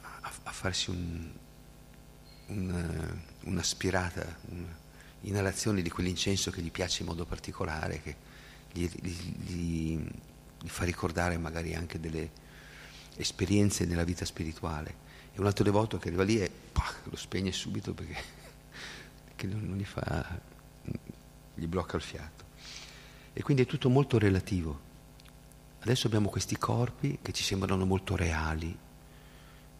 a, 0.00 0.32
a 0.42 0.52
farsi 0.52 0.90
un, 0.90 1.30
un, 2.46 3.20
un'aspirata 3.44 4.38
un, 4.50 4.66
inalazione 5.22 5.82
di 5.82 5.90
quell'incenso 5.90 6.50
che 6.50 6.62
gli 6.62 6.70
piace 6.70 7.02
in 7.02 7.08
modo 7.08 7.24
particolare, 7.24 8.00
che 8.00 8.16
gli, 8.72 8.88
gli, 9.00 9.16
gli, 9.44 10.08
fa 10.64 10.84
ricordare 10.84 11.36
magari 11.38 11.74
anche 11.74 11.98
delle 12.00 12.30
esperienze 13.16 13.84
nella 13.84 14.04
vita 14.04 14.24
spirituale. 14.24 15.08
E 15.32 15.40
un 15.40 15.46
altro 15.46 15.64
devoto 15.64 15.98
che 15.98 16.08
arriva 16.08 16.22
lì 16.22 16.40
e 16.40 16.50
pah, 16.50 16.92
lo 17.04 17.16
spegne 17.16 17.52
subito 17.52 17.92
perché, 17.92 18.16
perché 19.24 19.46
non, 19.46 19.64
non 19.64 19.76
gli 19.76 19.84
fa, 19.84 20.40
gli 21.54 21.66
blocca 21.66 21.96
il 21.96 22.02
fiato. 22.02 22.44
E 23.32 23.42
quindi 23.42 23.62
è 23.62 23.66
tutto 23.66 23.88
molto 23.88 24.18
relativo. 24.18 24.88
Adesso 25.80 26.06
abbiamo 26.06 26.28
questi 26.28 26.58
corpi 26.58 27.18
che 27.22 27.32
ci 27.32 27.42
sembrano 27.42 27.84
molto 27.86 28.16
reali. 28.16 28.76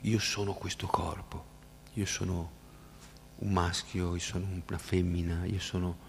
Io 0.03 0.19
sono 0.19 0.55
questo 0.55 0.87
corpo, 0.87 1.45
io 1.95 2.07
sono 2.07 2.59
un 3.41 3.53
maschio, 3.53 4.15
io 4.15 4.21
sono 4.21 4.47
una 4.67 4.79
femmina, 4.79 5.45
io 5.45 5.61
sono 5.61 6.09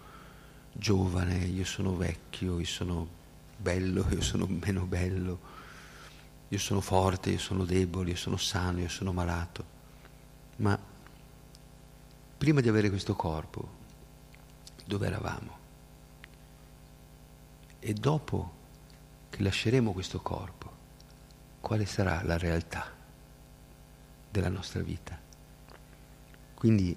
giovane, 0.72 1.36
io 1.36 1.64
sono 1.64 1.96
vecchio, 1.96 2.58
io 2.58 2.66
sono 2.66 3.08
bello, 3.56 4.06
io 4.12 4.20
sono 4.20 4.46
meno 4.46 4.84
bello, 4.84 5.40
io 6.48 6.58
sono 6.58 6.80
forte, 6.80 7.30
io 7.30 7.38
sono 7.38 7.64
debole, 7.64 8.10
io 8.10 8.16
sono 8.16 8.36
sano, 8.36 8.80
io 8.80 8.88
sono 8.88 9.12
malato. 9.12 9.80
Ma 10.56 10.78
prima 12.36 12.60
di 12.60 12.68
avere 12.68 12.90
questo 12.90 13.14
corpo, 13.14 13.80
dove 14.84 15.06
eravamo? 15.06 15.60
E 17.78 17.94
dopo 17.94 18.60
che 19.30 19.42
lasceremo 19.42 19.92
questo 19.92 20.20
corpo, 20.20 20.70
quale 21.60 21.86
sarà 21.86 22.22
la 22.22 22.36
realtà 22.36 22.92
della 24.30 24.50
nostra 24.50 24.82
vita? 24.82 25.18
Quindi 26.54 26.96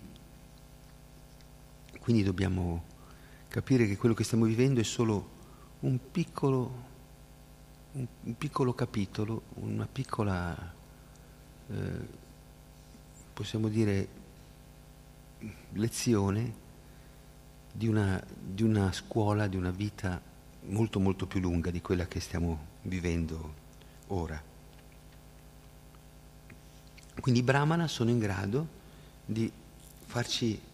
quindi 2.05 2.21
dobbiamo 2.21 2.83
capire 3.47 3.87
che 3.87 3.97
quello 3.97 4.13
che 4.13 4.23
stiamo 4.23 4.45
vivendo 4.45 4.79
è 4.79 4.83
solo 4.83 5.27
un 5.79 5.97
piccolo, 6.11 6.83
un, 7.93 8.37
piccolo 8.37 8.75
capitolo, 8.75 9.41
una 9.55 9.87
piccola, 9.91 10.55
eh, 11.67 12.07
possiamo 13.33 13.69
dire, 13.69 14.07
lezione 15.71 16.53
di 17.71 17.87
una, 17.87 18.23
di 18.39 18.61
una 18.61 18.91
scuola, 18.91 19.47
di 19.47 19.57
una 19.57 19.71
vita 19.71 20.21
molto 20.65 20.99
molto 20.99 21.25
più 21.25 21.39
lunga 21.39 21.71
di 21.71 21.81
quella 21.81 22.05
che 22.05 22.19
stiamo 22.19 22.65
vivendo 22.83 23.53
ora. 24.09 24.39
Quindi 27.19 27.39
i 27.39 27.43
brahmana 27.43 27.87
sono 27.87 28.11
in 28.11 28.19
grado 28.19 28.67
di 29.25 29.51
farci 30.05 30.73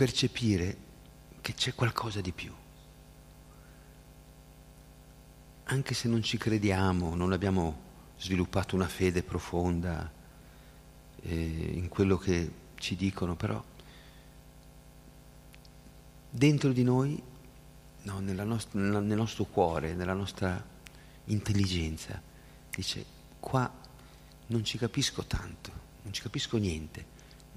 percepire 0.00 0.76
che 1.42 1.52
c'è 1.52 1.74
qualcosa 1.74 2.22
di 2.22 2.32
più. 2.32 2.50
Anche 5.64 5.92
se 5.92 6.08
non 6.08 6.22
ci 6.22 6.38
crediamo, 6.38 7.14
non 7.14 7.32
abbiamo 7.32 7.78
sviluppato 8.16 8.76
una 8.76 8.88
fede 8.88 9.22
profonda 9.22 10.10
eh, 11.20 11.72
in 11.74 11.88
quello 11.88 12.16
che 12.16 12.50
ci 12.76 12.96
dicono, 12.96 13.36
però 13.36 13.62
dentro 16.30 16.72
di 16.72 16.82
noi, 16.82 17.22
no, 18.04 18.20
nost- 18.20 18.72
nel 18.72 19.04
nostro 19.04 19.44
cuore, 19.44 19.92
nella 19.92 20.14
nostra 20.14 20.64
intelligenza, 21.24 22.22
dice 22.70 23.04
qua 23.38 23.70
non 24.46 24.64
ci 24.64 24.78
capisco 24.78 25.24
tanto, 25.24 25.70
non 26.04 26.14
ci 26.14 26.22
capisco 26.22 26.56
niente, 26.56 27.04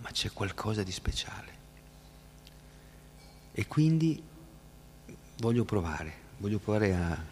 ma 0.01 0.11
c'è 0.11 0.33
qualcosa 0.33 0.83
di 0.83 0.91
speciale. 0.91 1.52
E 3.55 3.67
quindi 3.67 4.21
voglio 5.37 5.63
provare, 5.63 6.13
voglio 6.39 6.57
provare 6.57 6.95
a, 6.95 7.23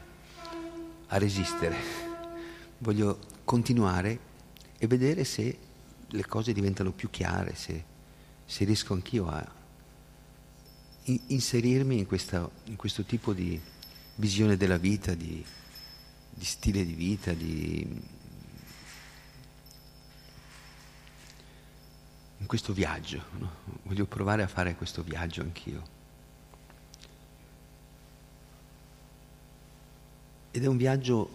a 1.08 1.18
resistere, 1.18 1.76
voglio 2.78 3.18
continuare 3.44 4.20
e 4.78 4.86
vedere 4.86 5.24
se 5.24 5.58
le 6.08 6.26
cose 6.28 6.54
diventano 6.54 6.92
più 6.92 7.10
chiare, 7.10 7.56
se, 7.56 7.84
se 8.46 8.66
riesco 8.66 8.94
anch'io 8.94 9.28
a 9.28 9.60
inserirmi 11.06 11.98
in, 11.98 12.06
questa, 12.06 12.48
in, 12.66 12.76
questo 12.76 13.04
tipo 13.04 13.34
di 13.34 13.60
visione 14.16 14.58
della 14.58 14.78
vita, 14.78 15.16
di, 15.16 15.44
di 16.30 16.46
stile 16.46 16.86
di 16.86 16.94
vita, 16.94 17.34
di, 17.34 18.02
in 22.38 22.46
questo 22.46 22.74
viaggio. 22.74 23.24
No? 23.40 23.52
Voglio 23.84 24.06
provare 24.06 24.44
a 24.44 24.48
fare 24.48 24.76
questo 24.76 25.02
viaggio 25.02 25.42
anch'io. 25.42 26.00
Ed 30.52 30.64
è 30.64 30.68
un 30.68 30.78
viaggio, 30.78 31.30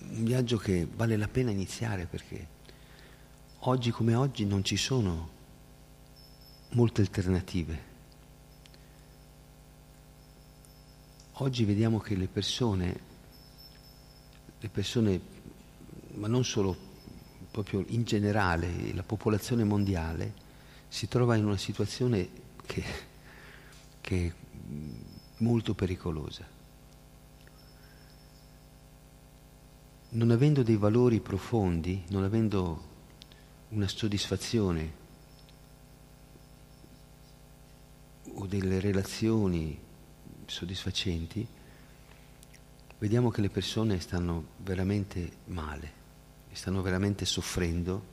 un 0.00 0.24
viaggio 0.24 0.56
che 0.56 0.88
vale 0.92 1.16
la 1.16 1.28
pena 1.28 1.50
iniziare 1.50 2.06
perché 2.06 2.46
oggi 3.60 3.90
come 3.90 4.14
oggi 4.16 4.44
non 4.44 4.64
ci 4.64 4.76
sono 4.76 5.30
molte 6.70 7.02
alternative. 7.02 7.90
Oggi 11.36 11.64
vediamo 11.64 11.98
che 11.98 12.16
le 12.16 12.26
persone, 12.26 13.00
le 14.58 14.68
persone, 14.68 15.20
ma 16.14 16.26
non 16.26 16.44
solo, 16.44 16.76
proprio 17.50 17.84
in 17.88 18.04
generale, 18.04 18.92
la 18.94 19.02
popolazione 19.02 19.64
mondiale 19.64 20.34
si 20.88 21.08
trova 21.08 21.36
in 21.36 21.44
una 21.44 21.56
situazione 21.56 22.28
che, 22.66 22.84
che 24.00 24.26
è 24.26 24.32
molto 25.38 25.74
pericolosa. 25.74 26.51
Non 30.14 30.30
avendo 30.30 30.62
dei 30.62 30.76
valori 30.76 31.20
profondi, 31.20 32.04
non 32.08 32.24
avendo 32.24 32.90
una 33.70 33.88
soddisfazione 33.88 35.00
o 38.34 38.46
delle 38.46 38.80
relazioni 38.80 39.78
soddisfacenti, 40.46 41.46
vediamo 42.98 43.30
che 43.30 43.40
le 43.40 43.48
persone 43.48 44.00
stanno 44.00 44.48
veramente 44.58 45.30
male, 45.46 45.92
stanno 46.52 46.82
veramente 46.82 47.24
soffrendo 47.24 48.10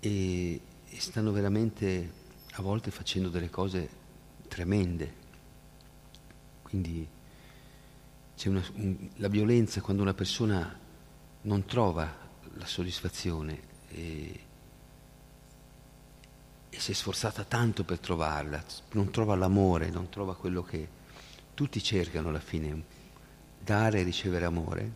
e, 0.00 0.60
stanno 0.98 1.30
veramente 1.30 2.12
a 2.54 2.62
volte 2.62 2.90
facendo 2.90 3.28
delle 3.28 3.48
cose 3.48 3.88
tremende. 4.48 5.20
Quindi 6.62 7.06
una, 8.48 8.64
un, 8.74 9.08
la 9.16 9.28
violenza 9.28 9.80
quando 9.80 10.02
una 10.02 10.14
persona 10.14 10.78
non 11.42 11.64
trova 11.64 12.20
la 12.54 12.66
soddisfazione 12.66 13.60
e, 13.88 14.40
e 16.70 16.80
si 16.80 16.90
è 16.90 16.94
sforzata 16.94 17.44
tanto 17.44 17.84
per 17.84 17.98
trovarla, 17.98 18.62
non 18.92 19.10
trova 19.10 19.34
l'amore, 19.34 19.90
non 19.90 20.08
trova 20.08 20.34
quello 20.34 20.62
che 20.62 20.88
tutti 21.54 21.82
cercano 21.82 22.28
alla 22.28 22.40
fine, 22.40 22.82
dare 23.58 24.00
e 24.00 24.02
ricevere 24.02 24.44
amore, 24.44 24.92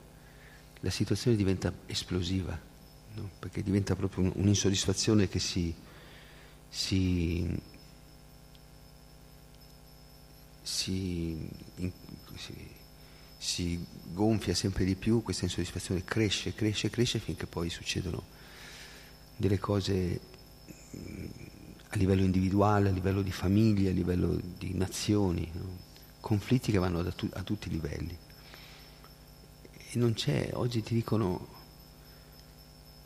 la 0.80 0.90
situazione 0.90 1.36
diventa 1.36 1.72
esplosiva, 1.86 2.58
no? 3.14 3.30
perché 3.38 3.62
diventa 3.62 3.94
proprio 3.94 4.32
un'insoddisfazione 4.34 5.28
che 5.28 5.38
si, 5.38 5.74
si, 6.68 7.60
si, 10.62 11.48
in, 11.76 11.92
si, 12.34 12.65
si 13.38 13.84
gonfia 14.12 14.54
sempre 14.54 14.84
di 14.84 14.94
più, 14.94 15.22
questa 15.22 15.44
insoddisfazione 15.44 16.04
cresce, 16.04 16.54
cresce, 16.54 16.90
cresce 16.90 17.18
finché 17.18 17.46
poi 17.46 17.68
succedono 17.68 18.22
delle 19.36 19.58
cose 19.58 20.20
a 21.88 21.96
livello 21.96 22.22
individuale, 22.22 22.88
a 22.88 22.92
livello 22.92 23.22
di 23.22 23.32
famiglie, 23.32 23.90
a 23.90 23.92
livello 23.92 24.38
di 24.58 24.74
nazioni, 24.74 25.48
no? 25.52 25.84
conflitti 26.20 26.72
che 26.72 26.78
vanno 26.78 27.04
tu, 27.14 27.28
a 27.32 27.42
tutti 27.42 27.68
i 27.68 27.70
livelli. 27.70 28.16
E 29.90 29.98
non 29.98 30.14
c'è, 30.14 30.50
oggi 30.54 30.82
ti 30.82 30.94
dicono, 30.94 31.46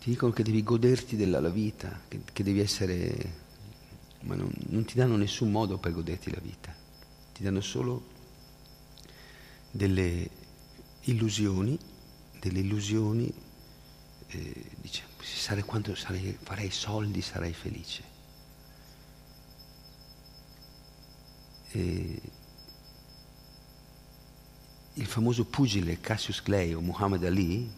ti 0.01 0.11
dicono 0.11 0.33
che 0.33 0.43
devi 0.43 0.63
goderti 0.63 1.17
della 1.17 1.41
vita, 1.51 2.01
che, 2.09 2.21
che, 2.33 2.43
devi 2.43 2.61
essere, 2.61 3.33
ma 4.21 4.35
non, 4.35 4.51
non 4.69 4.85
ti 4.85 4.95
danno 4.95 5.17
nessun 5.17 5.51
modo 5.51 5.77
per 5.77 5.93
goderti 5.93 6.31
la 6.31 6.41
vita, 6.41 6.75
ti 7.35 7.43
danno 7.43 7.61
solo 7.61 8.10
delle 9.71 10.29
illusioni, 11.03 11.79
delle 12.41 12.61
illusioni, 12.61 13.33
eh, 14.29 14.65
dice, 14.81 15.05
sarei, 15.21 15.63
quando 15.63 15.95
sarei, 15.95 16.37
farei 16.43 16.71
soldi 16.71 17.21
sarei 17.23 17.53
felice. 17.53 18.03
E 21.73 22.21
il 24.95 25.07
famoso 25.07 25.45
pugile 25.45 26.01
Cassius 26.01 26.43
Clay 26.43 26.73
o 26.73 26.81
Muhammad 26.81 27.25
Ali, 27.25 27.71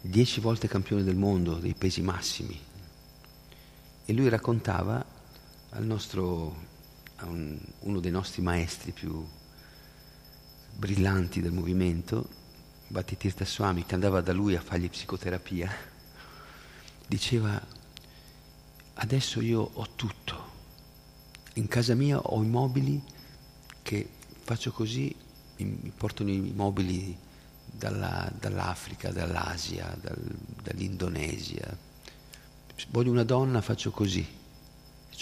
dieci 0.00 0.40
volte 0.40 0.68
campione 0.68 1.02
del 1.02 1.16
mondo 1.16 1.56
dei 1.56 1.74
pesi 1.74 2.02
massimi, 2.02 2.58
e 4.04 4.12
lui 4.12 4.28
raccontava 4.28 5.04
nostro, 5.78 6.56
a 7.16 7.26
un, 7.26 7.58
uno 7.80 8.00
dei 8.00 8.10
nostri 8.10 8.42
maestri 8.42 8.92
più 8.92 9.24
brillanti 10.80 11.42
del 11.42 11.52
movimento, 11.52 12.26
Bhattitirtha 12.88 13.44
Swami, 13.44 13.84
che 13.84 13.94
andava 13.94 14.22
da 14.22 14.32
lui 14.32 14.56
a 14.56 14.62
fargli 14.62 14.88
psicoterapia, 14.88 15.70
diceva, 17.06 17.60
adesso 18.94 19.42
io 19.42 19.70
ho 19.74 19.86
tutto, 19.94 20.48
in 21.54 21.68
casa 21.68 21.94
mia 21.94 22.18
ho 22.18 22.42
i 22.42 22.46
mobili 22.46 23.00
che 23.82 24.08
faccio 24.42 24.72
così, 24.72 25.14
mi 25.58 25.92
portano 25.94 26.30
i 26.30 26.50
mobili 26.54 27.14
dalla, 27.66 28.32
dall'Africa, 28.38 29.12
dall'Asia, 29.12 29.94
dal, 30.00 30.16
dall'Indonesia. 30.62 31.76
Voglio 32.88 33.10
una 33.10 33.24
donna, 33.24 33.60
faccio 33.60 33.90
così. 33.90 34.26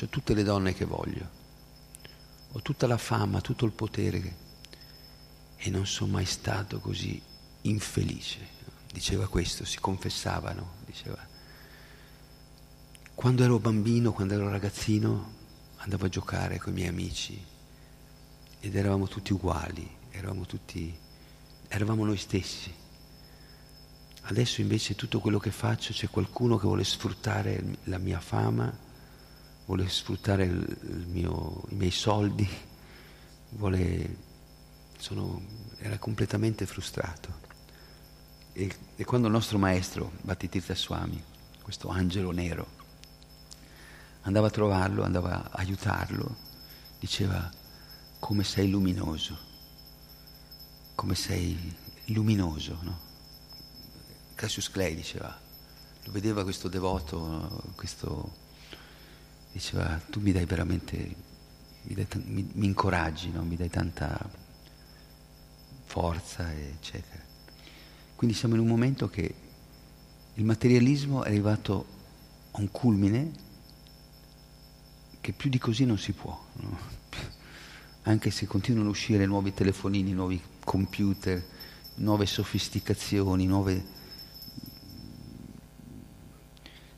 Ho 0.01 0.07
tutte 0.07 0.35
le 0.35 0.45
donne 0.45 0.73
che 0.75 0.85
voglio. 0.85 1.29
Ho 2.53 2.63
tutta 2.63 2.87
la 2.87 2.97
fama, 2.97 3.41
tutto 3.41 3.65
il 3.65 3.73
potere 3.73 4.47
e 5.59 5.71
non 5.71 5.87
sono 5.87 6.13
mai 6.13 6.25
stato 6.25 6.79
così 6.81 7.21
infelice. 7.63 8.57
Diceva 8.93 9.29
questo, 9.29 9.65
si 9.65 9.79
confessavano, 9.79 10.77
diceva. 10.87 11.27
Quando 13.15 13.43
ero 13.43 13.59
bambino, 13.59 14.13
quando 14.13 14.35
ero 14.35 14.49
ragazzino, 14.49 15.35
andavo 15.79 16.07
a 16.07 16.09
giocare 16.09 16.59
con 16.59 16.73
i 16.73 16.77
miei 16.77 16.89
amici 16.89 17.45
ed 18.61 18.75
eravamo 18.75 19.09
tutti 19.09 19.33
uguali, 19.33 19.89
eravamo 20.11 20.47
tutti, 20.47 20.97
eravamo 21.69 22.05
noi 22.05 22.17
stessi. 22.17 22.73
Adesso 24.23 24.61
invece 24.61 24.95
tutto 24.95 25.21
quello 25.21 25.39
che 25.39 25.51
faccio 25.51 25.93
c'è 25.93 26.09
qualcuno 26.09 26.57
che 26.57 26.67
vuole 26.67 26.85
sfruttare 26.85 27.79
la 27.85 27.99
mia 27.99 28.21
fama, 28.21 28.73
vuole 29.65 29.89
sfruttare 29.89 30.47
mio, 30.47 31.65
i 31.71 31.75
miei 31.75 31.91
soldi, 31.91 32.49
vuole, 33.51 34.17
sono, 34.99 35.41
era 35.79 35.99
completamente 35.99 36.67
frustrato. 36.67 37.47
E, 38.53 38.75
e, 38.97 39.05
quando 39.05 39.29
il 39.29 39.33
nostro 39.33 39.59
maestro, 39.59 40.13
Bhattitirtha 40.23 40.75
Swami, 40.75 41.23
questo 41.63 41.89
angelo 41.89 42.31
nero, 42.33 42.67
andava 44.23 44.49
a 44.49 44.51
trovarlo, 44.51 45.05
andava 45.05 45.51
a 45.51 45.59
aiutarlo, 45.59 46.37
diceva 46.99 47.51
come 48.19 48.43
sei 48.43 48.69
luminoso, 48.69 49.39
come 50.95 51.15
sei 51.15 51.75
luminoso. 52.07 52.79
No? 52.83 52.99
Cassius 54.35 54.71
Clay 54.71 54.95
diceva, 54.95 55.39
lo 56.05 56.13
vedeva 56.13 56.43
questo 56.43 56.69
devoto, 56.69 57.63
questo, 57.77 58.33
diceva 59.53 60.01
tu 60.11 60.21
mi 60.21 60.33
dai 60.33 60.47
veramente, 60.47 61.15
mi, 61.83 61.95
dai, 61.95 62.07
mi, 62.25 62.51
mi 62.55 62.67
incoraggi, 62.67 63.31
no? 63.31 63.43
mi 63.43 63.57
dai 63.57 63.71
tanta 63.71 64.47
forza, 65.89 66.53
eccetera. 66.53 67.23
Quindi 68.15 68.37
siamo 68.37 68.55
in 68.55 68.61
un 68.61 68.67
momento 68.67 69.09
che 69.09 69.35
il 70.35 70.45
materialismo 70.45 71.25
è 71.25 71.29
arrivato 71.29 71.87
a 72.51 72.61
un 72.61 72.71
culmine 72.71 73.33
che 75.23 75.33
più 75.33 75.49
di 75.49 75.59
così 75.59 75.87
non 75.87 75.97
si 75.97 76.13
può, 76.13 76.39
no? 76.57 76.79
anche 78.05 78.31
se 78.31 78.47
continuano 78.47 78.89
a 78.89 78.93
uscire 78.93 79.25
nuovi 79.25 79.55
telefonini, 79.55 80.13
nuovi 80.13 80.41
computer, 80.63 81.43
nuove 81.97 82.27
sofisticazioni, 82.27 83.47
nuove, 83.47 83.85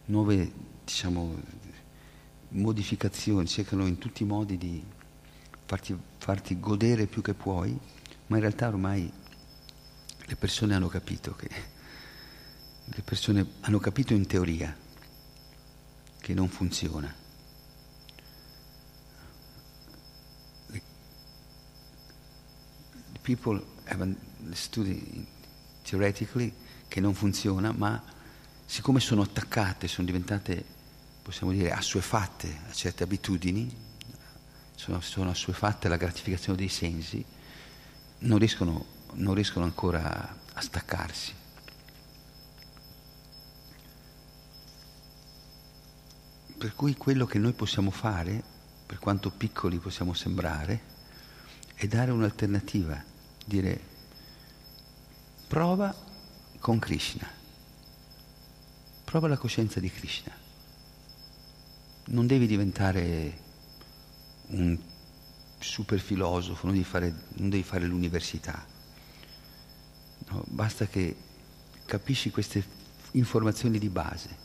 nuove 0.07 0.53
diciamo, 0.85 1.40
modificazioni, 2.48 3.46
cercano 3.46 3.87
in 3.87 3.98
tutti 3.98 4.24
i 4.24 4.26
modi 4.26 4.59
di 4.59 4.83
farti, 5.64 5.96
farti 6.18 6.59
godere 6.59 7.07
più 7.07 7.22
che 7.22 7.35
puoi, 7.35 7.79
ma 8.31 8.37
in 8.37 8.43
realtà 8.43 8.69
ormai 8.69 9.12
le 10.25 10.37
persone 10.37 10.75
hanno 10.75 10.87
capito 10.87 11.35
che 11.35 11.49
le 12.85 13.03
persone 13.03 13.45
hanno 13.61 13.79
capito 13.81 14.14
in 14.14 14.27
teoria 14.27 14.77
che 16.19 16.35
non 16.35 16.49
funziona. 16.49 17.19
people 23.23 23.62
have 23.85 24.16
studi 24.53 25.27
theoretically 25.83 26.53
che 26.88 27.01
non 27.01 27.14
funziona, 27.14 27.73
ma 27.73 28.03
siccome 28.65 28.98
sono 28.98 29.23
attaccate, 29.23 29.87
sono 29.87 30.07
diventate, 30.07 30.65
possiamo 31.23 31.52
dire, 31.52 31.71
assuefatte 31.71 32.61
a 32.69 32.73
certe 32.73 33.04
abitudini, 33.04 33.73
sono, 34.75 35.00
sono 35.00 35.31
assuefatte 35.31 35.87
alla 35.87 35.96
gratificazione 35.96 36.59
dei 36.59 36.69
sensi, 36.69 37.25
non 38.21 38.38
riescono, 38.38 38.85
non 39.14 39.35
riescono 39.35 39.64
ancora 39.64 40.37
a 40.52 40.60
staccarsi. 40.60 41.35
Per 46.58 46.75
cui 46.75 46.94
quello 46.96 47.25
che 47.25 47.38
noi 47.38 47.52
possiamo 47.52 47.90
fare, 47.90 48.42
per 48.85 48.98
quanto 48.98 49.31
piccoli 49.31 49.79
possiamo 49.79 50.12
sembrare, 50.12 50.88
è 51.75 51.87
dare 51.87 52.10
un'alternativa 52.10 53.02
dire 53.46 53.81
prova 55.46 55.94
con 56.58 56.79
Krishna, 56.79 57.29
prova 59.04 59.29
la 59.29 59.38
coscienza 59.38 59.81
di 59.81 59.90
Krishna. 59.90 60.33
Non 62.06 62.27
devi 62.27 62.46
diventare 62.46 63.38
un 64.48 64.79
super 65.61 66.00
filosofo, 66.00 66.67
non 66.67 66.75
devi 66.75 66.87
fare, 66.87 67.15
non 67.35 67.50
devi 67.50 67.63
fare 67.63 67.87
l'università. 67.87 68.67
No, 70.29 70.44
basta 70.48 70.87
che 70.87 71.17
capisci 71.85 72.31
queste 72.31 72.65
informazioni 73.13 73.79
di 73.79 73.88
base, 73.88 74.37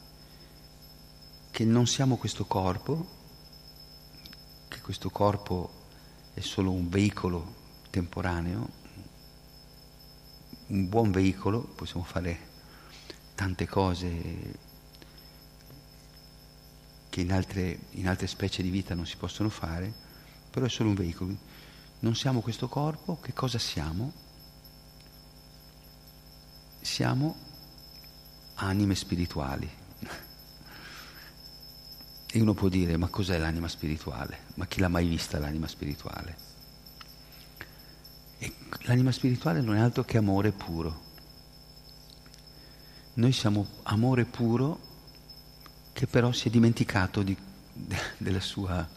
che 1.52 1.64
non 1.64 1.88
siamo 1.88 2.18
questo 2.18 2.46
corpo, 2.46 3.08
che 4.68 4.82
questo 4.82 5.10
corpo 5.10 5.84
è 6.34 6.42
solo 6.42 6.72
un 6.72 6.90
veicolo 6.90 7.54
temporaneo, 7.90 8.84
un 10.68 10.90
buon 10.90 11.12
veicolo, 11.12 11.62
possiamo 11.62 12.04
fare 12.04 12.54
tante 13.36 13.68
cose 13.68 14.74
che 17.10 17.22
in 17.22 17.32
altre, 17.32 17.80
in 17.92 18.08
altre 18.08 18.28
specie 18.28 18.62
di 18.62 18.70
vita 18.70 18.96
non 18.96 19.06
si 19.06 19.16
possono 19.16 19.50
fare, 19.50 20.04
però 20.56 20.68
è 20.68 20.70
solo 20.70 20.88
un 20.88 20.96
veicolo. 20.96 21.36
Non 22.00 22.16
siamo 22.16 22.40
questo 22.40 22.70
corpo, 22.70 23.20
che 23.20 23.34
cosa 23.34 23.60
siamo? 23.60 24.14
Siamo 26.80 27.36
anime 28.56 28.96
spirituali. 28.96 29.70
E 32.32 32.40
uno 32.40 32.54
può 32.54 32.70
dire, 32.70 32.96
ma 32.96 33.10
cos'è 33.10 33.38
l'anima 33.38 33.68
spirituale? 33.68 34.44
Ma 34.54 34.66
chi 34.66 34.80
l'ha 34.80 34.88
mai 34.88 35.06
vista 35.06 35.40
l'anima 35.40 35.68
spirituale? 35.68 36.38
E 38.38 38.54
l'anima 38.84 39.12
spirituale 39.12 39.60
non 39.60 39.76
è 39.76 39.80
altro 39.82 40.06
che 40.06 40.18
amore 40.18 40.54
puro. 40.54 41.04
noi 43.16 43.34
siamo 43.34 43.68
amore 43.84 44.24
puro 44.24 44.80
che 45.92 46.08
però 46.08 46.32
si 46.32 46.48
è 46.48 46.52
dimenticato 46.52 47.24
di, 47.24 47.36
della 48.18 48.40
sua, 48.40 48.88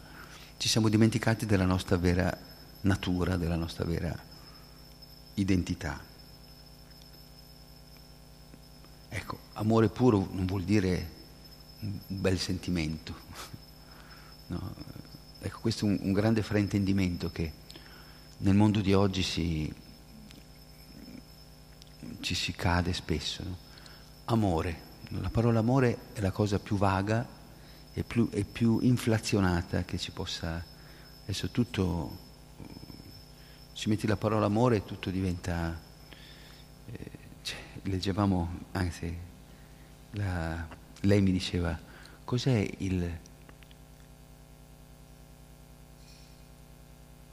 ci 0.59 0.69
siamo 0.69 0.89
dimenticati 0.89 1.47
della 1.47 1.65
nostra 1.65 1.97
vera 1.97 2.37
natura, 2.81 3.37
della 3.37 3.55
nostra 3.55 3.85
vera 3.85 4.17
identità. 5.35 6.01
Ecco, 9.09 9.39
amore 9.55 9.89
puro 9.89 10.29
non 10.33 10.47
vuol 10.47 10.65
dire 10.65 11.11
un 11.81 11.99
bel 12.07 12.39
sentimento. 12.39 13.15
No? 14.49 14.75
Ecco, 15.41 15.59
questo 15.61 15.85
è 15.85 15.91
un, 15.91 15.99
un, 16.01 16.13
grande 16.15 16.43
fraintendimento 16.43 17.31
che 17.31 17.53
nel 18.39 18.55
mondo 18.55 18.81
di 18.81 18.95
oggi 18.95 19.23
si, 19.23 19.71
ci 22.21 22.35
si 22.35 22.53
cade 22.53 22.95
spesso. 22.95 23.43
No? 23.43 23.57
Amore, 24.25 24.81
la 25.09 25.29
parola 25.29 25.59
amore 25.59 25.99
è 26.15 26.21
la 26.21 26.31
cosa 26.31 26.59
più 26.59 26.79
vaga 26.79 27.29
e 27.99 28.05
più, 28.05 28.29
e 28.31 28.45
più 28.45 28.79
inflazionata 28.81 29.83
che 29.83 29.99
ci 29.99 30.13
possa... 30.13 30.65
Adesso 31.23 31.51
tutto, 31.51 32.19
ci 33.73 33.89
metti 33.89 34.07
la 34.07 34.17
parola 34.17 34.47
amore 34.47 34.77
e 34.77 34.85
tutto 34.85 35.11
diventa... 35.11 35.77
Eh, 36.87 37.11
cioè, 37.43 37.59
leggevamo, 37.83 38.67
anzi, 38.73 39.19
la, 40.13 40.65
lei 41.01 41.21
mi 41.21 41.33
diceva, 41.33 41.77
cos'è 42.23 42.71
il... 42.79 43.19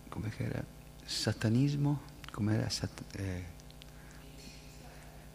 come 0.10 0.34
era? 0.36 0.66
Satanismo? 1.04 2.02
Com'era? 2.32 2.68
Sat, 2.70 3.04
eh, 3.18 3.44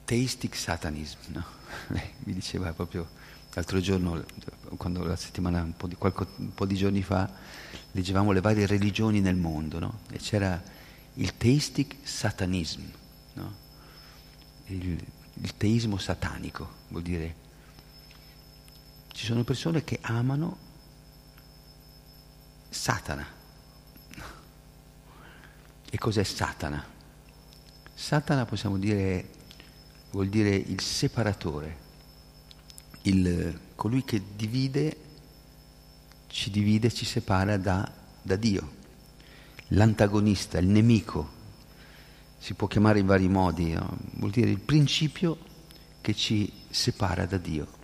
theistic 0.04 0.56
satanism, 0.56 1.18
no? 1.28 1.44
Mi 2.24 2.32
diceva 2.32 2.72
proprio 2.72 3.19
l'altro 3.52 3.80
giorno, 3.80 4.24
quando 4.76 5.04
la 5.04 5.16
settimana, 5.16 5.62
un 5.62 5.76
po' 5.76 5.86
di, 5.86 5.96
qualche, 5.96 6.26
un 6.36 6.54
po 6.54 6.66
di 6.66 6.76
giorni 6.76 7.02
fa, 7.02 7.30
leggevamo 7.92 8.32
le 8.32 8.40
varie 8.40 8.66
religioni 8.66 9.20
nel 9.20 9.36
mondo, 9.36 9.78
no? 9.78 10.00
E 10.10 10.18
c'era 10.18 10.62
il 11.14 11.36
theistic 11.36 11.96
satanism, 12.02 12.82
no? 13.34 13.54
il, 14.66 14.98
il 15.34 15.56
teismo 15.56 15.98
satanico, 15.98 16.68
vuol 16.88 17.02
dire 17.02 17.48
ci 19.20 19.26
sono 19.26 19.44
persone 19.44 19.84
che 19.84 19.98
amano 20.00 20.56
Satana. 22.70 23.26
E 25.90 25.98
cos'è 25.98 26.22
Satana? 26.22 26.82
Satana 27.92 28.46
possiamo 28.46 28.78
dire, 28.78 29.28
vuol 30.12 30.28
dire 30.28 30.54
il 30.54 30.80
separatore, 30.80 31.76
il, 33.02 33.58
colui 33.74 34.04
che 34.04 34.22
divide, 34.36 34.96
ci 36.26 36.50
divide, 36.50 36.92
ci 36.92 37.04
separa 37.04 37.56
da, 37.56 37.90
da 38.22 38.36
Dio, 38.36 38.78
l'antagonista, 39.68 40.58
il 40.58 40.68
nemico, 40.68 41.38
si 42.38 42.54
può 42.54 42.66
chiamare 42.66 43.00
in 43.00 43.06
vari 43.06 43.28
modi, 43.28 43.72
no? 43.72 43.98
vuol 44.14 44.30
dire 44.30 44.50
il 44.50 44.58
principio 44.58 45.38
che 46.00 46.14
ci 46.14 46.50
separa 46.70 47.26
da 47.26 47.36
Dio. 47.36 47.78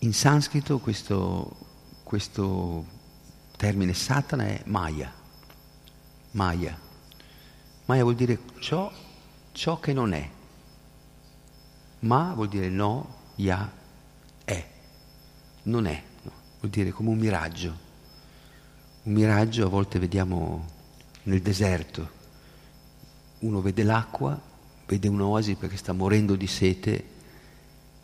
In 0.00 0.14
sanscrito 0.14 0.78
questo, 0.78 1.56
questo 2.02 2.84
termine 3.56 3.92
Satana 3.92 4.46
è 4.46 4.62
Maya. 4.66 5.12
Maya. 6.32 6.78
Maya 7.86 8.02
vuol 8.02 8.14
dire 8.14 8.38
ciò, 8.60 8.90
ciò 9.52 9.78
che 9.78 9.92
non 9.92 10.12
è. 10.12 10.30
Ma 12.06 12.32
vuol 12.34 12.48
dire 12.48 12.68
no, 12.68 13.32
ya, 13.34 13.70
è. 14.44 14.68
Non 15.64 15.86
è. 15.86 16.02
No. 16.22 16.32
Vuol 16.60 16.70
dire 16.70 16.90
come 16.90 17.10
un 17.10 17.18
miraggio. 17.18 17.84
Un 19.02 19.12
miraggio 19.12 19.66
a 19.66 19.68
volte 19.68 19.98
vediamo 19.98 20.64
nel 21.24 21.42
deserto. 21.42 22.14
Uno 23.40 23.60
vede 23.60 23.82
l'acqua, 23.82 24.40
vede 24.86 25.08
un'oasi 25.08 25.56
perché 25.56 25.76
sta 25.76 25.92
morendo 25.92 26.36
di 26.36 26.46
sete 26.46 27.04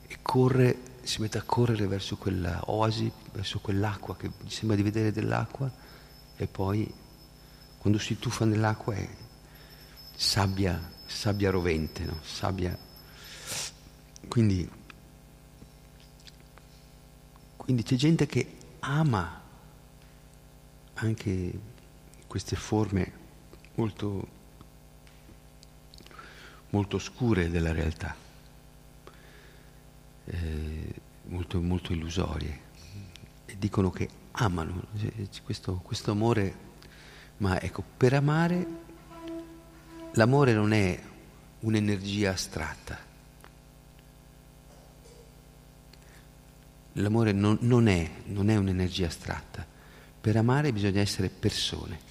e 0.07 0.19
corre 0.21 0.91
si 1.03 1.21
mette 1.21 1.39
a 1.39 1.43
correre 1.43 1.87
verso 1.87 2.17
quella 2.17 2.61
oasi, 2.67 3.11
verso 3.33 3.59
quell'acqua 3.59 4.17
che 4.17 4.31
gli 4.41 4.51
sembra 4.51 4.77
di 4.77 4.83
vedere 4.83 5.11
dell'acqua 5.11 5.71
e 6.37 6.47
poi 6.47 6.93
quando 7.79 7.99
si 7.99 8.19
tuffa 8.19 8.45
nell'acqua 8.45 8.95
è 8.95 9.09
sabbia, 10.15 10.91
sabbia 11.07 11.51
rovente, 11.51 12.05
no? 12.05 12.19
sabbia. 12.23 12.77
Quindi, 14.29 14.69
quindi 17.57 17.83
c'è 17.83 17.97
gente 17.97 18.27
che 18.27 18.57
ama 18.81 19.41
anche 20.95 21.61
queste 22.27 22.57
forme 22.57 23.13
molto, 23.75 24.29
molto 26.71 26.99
scure 26.99 27.51
della 27.51 27.73
realtà 27.73 28.23
eh, 30.25 30.95
molto, 31.25 31.61
molto 31.61 31.93
illusorie 31.93 32.61
e 33.47 33.57
dicono 33.59 33.91
che 33.91 34.09
amano 34.33 34.87
questo, 35.45 35.81
questo 35.83 36.11
amore, 36.11 36.55
ma 37.39 37.61
ecco, 37.61 37.83
per 37.97 38.15
amare 38.15 38.67
l'amore 40.13 40.53
non 40.53 40.73
è 40.73 41.01
un'energia 41.61 42.33
astratta. 42.33 43.11
L'amore 46.95 47.33
non, 47.33 47.57
non, 47.61 47.89
è, 47.89 48.11
non 48.27 48.51
è 48.51 48.57
un'energia 48.57 49.07
astratta. 49.07 49.67
Per 50.21 50.37
amare 50.37 50.73
bisogna 50.73 51.01
essere 51.01 51.29
persone. 51.31 52.11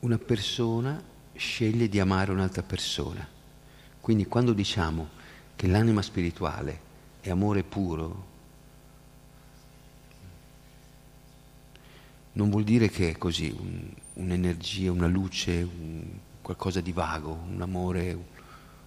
Una 0.00 0.18
persona 0.18 1.02
sceglie 1.34 1.88
di 1.88 2.00
amare 2.00 2.32
un'altra 2.32 2.62
persona. 2.62 3.26
Quindi 4.00 4.26
quando 4.26 4.52
diciamo 4.52 5.08
che 5.54 5.66
l'anima 5.66 6.02
spirituale 6.02 6.80
è 7.20 7.30
amore 7.30 7.62
puro, 7.62 8.26
non 12.32 12.50
vuol 12.50 12.64
dire 12.64 12.88
che 12.88 13.10
è 13.10 13.18
così, 13.18 13.54
un, 13.56 13.92
un'energia, 14.14 14.92
una 14.92 15.06
luce, 15.06 15.62
un, 15.62 16.04
qualcosa 16.48 16.80
di 16.80 16.92
vago, 16.92 17.42
un 17.46 17.60
amore, 17.60 18.18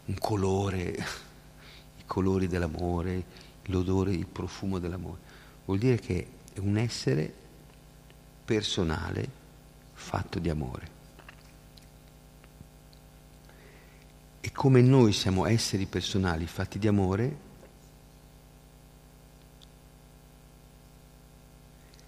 un, 0.05 0.15
colore, 0.17 0.81
i 1.95 2.03
colori 2.07 2.47
dell'amore, 2.47 3.23
l'odore, 3.65 4.13
il 4.13 4.25
profumo 4.25 4.79
dell'amore. 4.79 5.19
Vuol 5.65 5.77
dire 5.77 5.99
che 5.99 6.27
è 6.53 6.57
un 6.57 6.75
essere 6.77 7.31
personale 8.43 9.29
fatto 9.93 10.39
di 10.39 10.49
amore. 10.49 10.89
E 14.41 14.51
come 14.51 14.81
noi 14.81 15.13
siamo 15.13 15.45
esseri 15.45 15.85
personali 15.85 16.47
fatti 16.47 16.79
di 16.79 16.87
amore, 16.87 17.37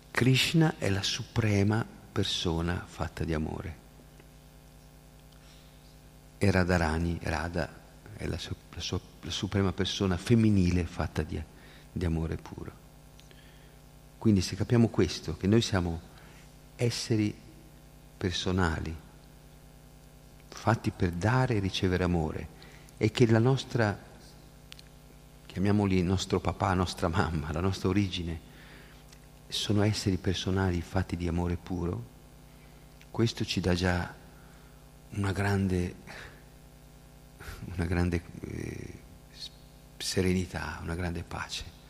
Krishna 0.09 0.77
è 0.79 0.89
la 0.89 1.03
suprema 1.03 1.85
persona 2.11 2.83
fatta 2.87 3.23
di 3.23 3.35
amore. 3.35 3.82
E 6.43 6.51
Radharani, 6.51 7.17
Radha, 7.21 7.69
è 8.17 8.27
la, 8.27 8.37
su, 8.37 8.53
la, 8.73 8.81
su, 8.81 8.99
la 9.21 9.31
suprema 9.31 9.71
persona 9.71 10.17
femminile 10.17 10.83
fatta 10.83 11.23
di, 11.23 11.41
di 11.89 12.03
amore 12.03 12.35
puro. 12.35 12.71
Quindi 14.17 14.41
se 14.41 14.57
capiamo 14.57 14.89
questo, 14.89 15.37
che 15.37 15.47
noi 15.47 15.61
siamo 15.61 16.01
esseri 16.75 17.33
personali, 18.17 18.93
fatti 20.49 20.91
per 20.91 21.11
dare 21.11 21.55
e 21.55 21.59
ricevere 21.59 22.03
amore 22.03 22.47
e 22.97 23.09
che 23.09 23.25
la 23.25 23.39
nostra, 23.39 23.97
chiamiamoli 25.45 26.03
nostro 26.03 26.41
papà, 26.41 26.73
nostra 26.73 27.07
mamma, 27.07 27.53
la 27.53 27.61
nostra 27.61 27.87
origine, 27.87 28.37
sono 29.47 29.81
esseri 29.81 30.17
personali 30.17 30.81
fatti 30.81 31.15
di 31.15 31.29
amore 31.29 31.55
puro, 31.55 32.03
questo 33.11 33.45
ci 33.45 33.61
dà 33.61 33.73
già 33.73 34.13
una 35.11 35.31
grande, 35.31 35.95
una 37.75 37.85
grande 37.85 38.21
eh, 38.41 38.99
serenità, 39.97 40.79
una 40.83 40.95
grande 40.95 41.23
pace. 41.23 41.81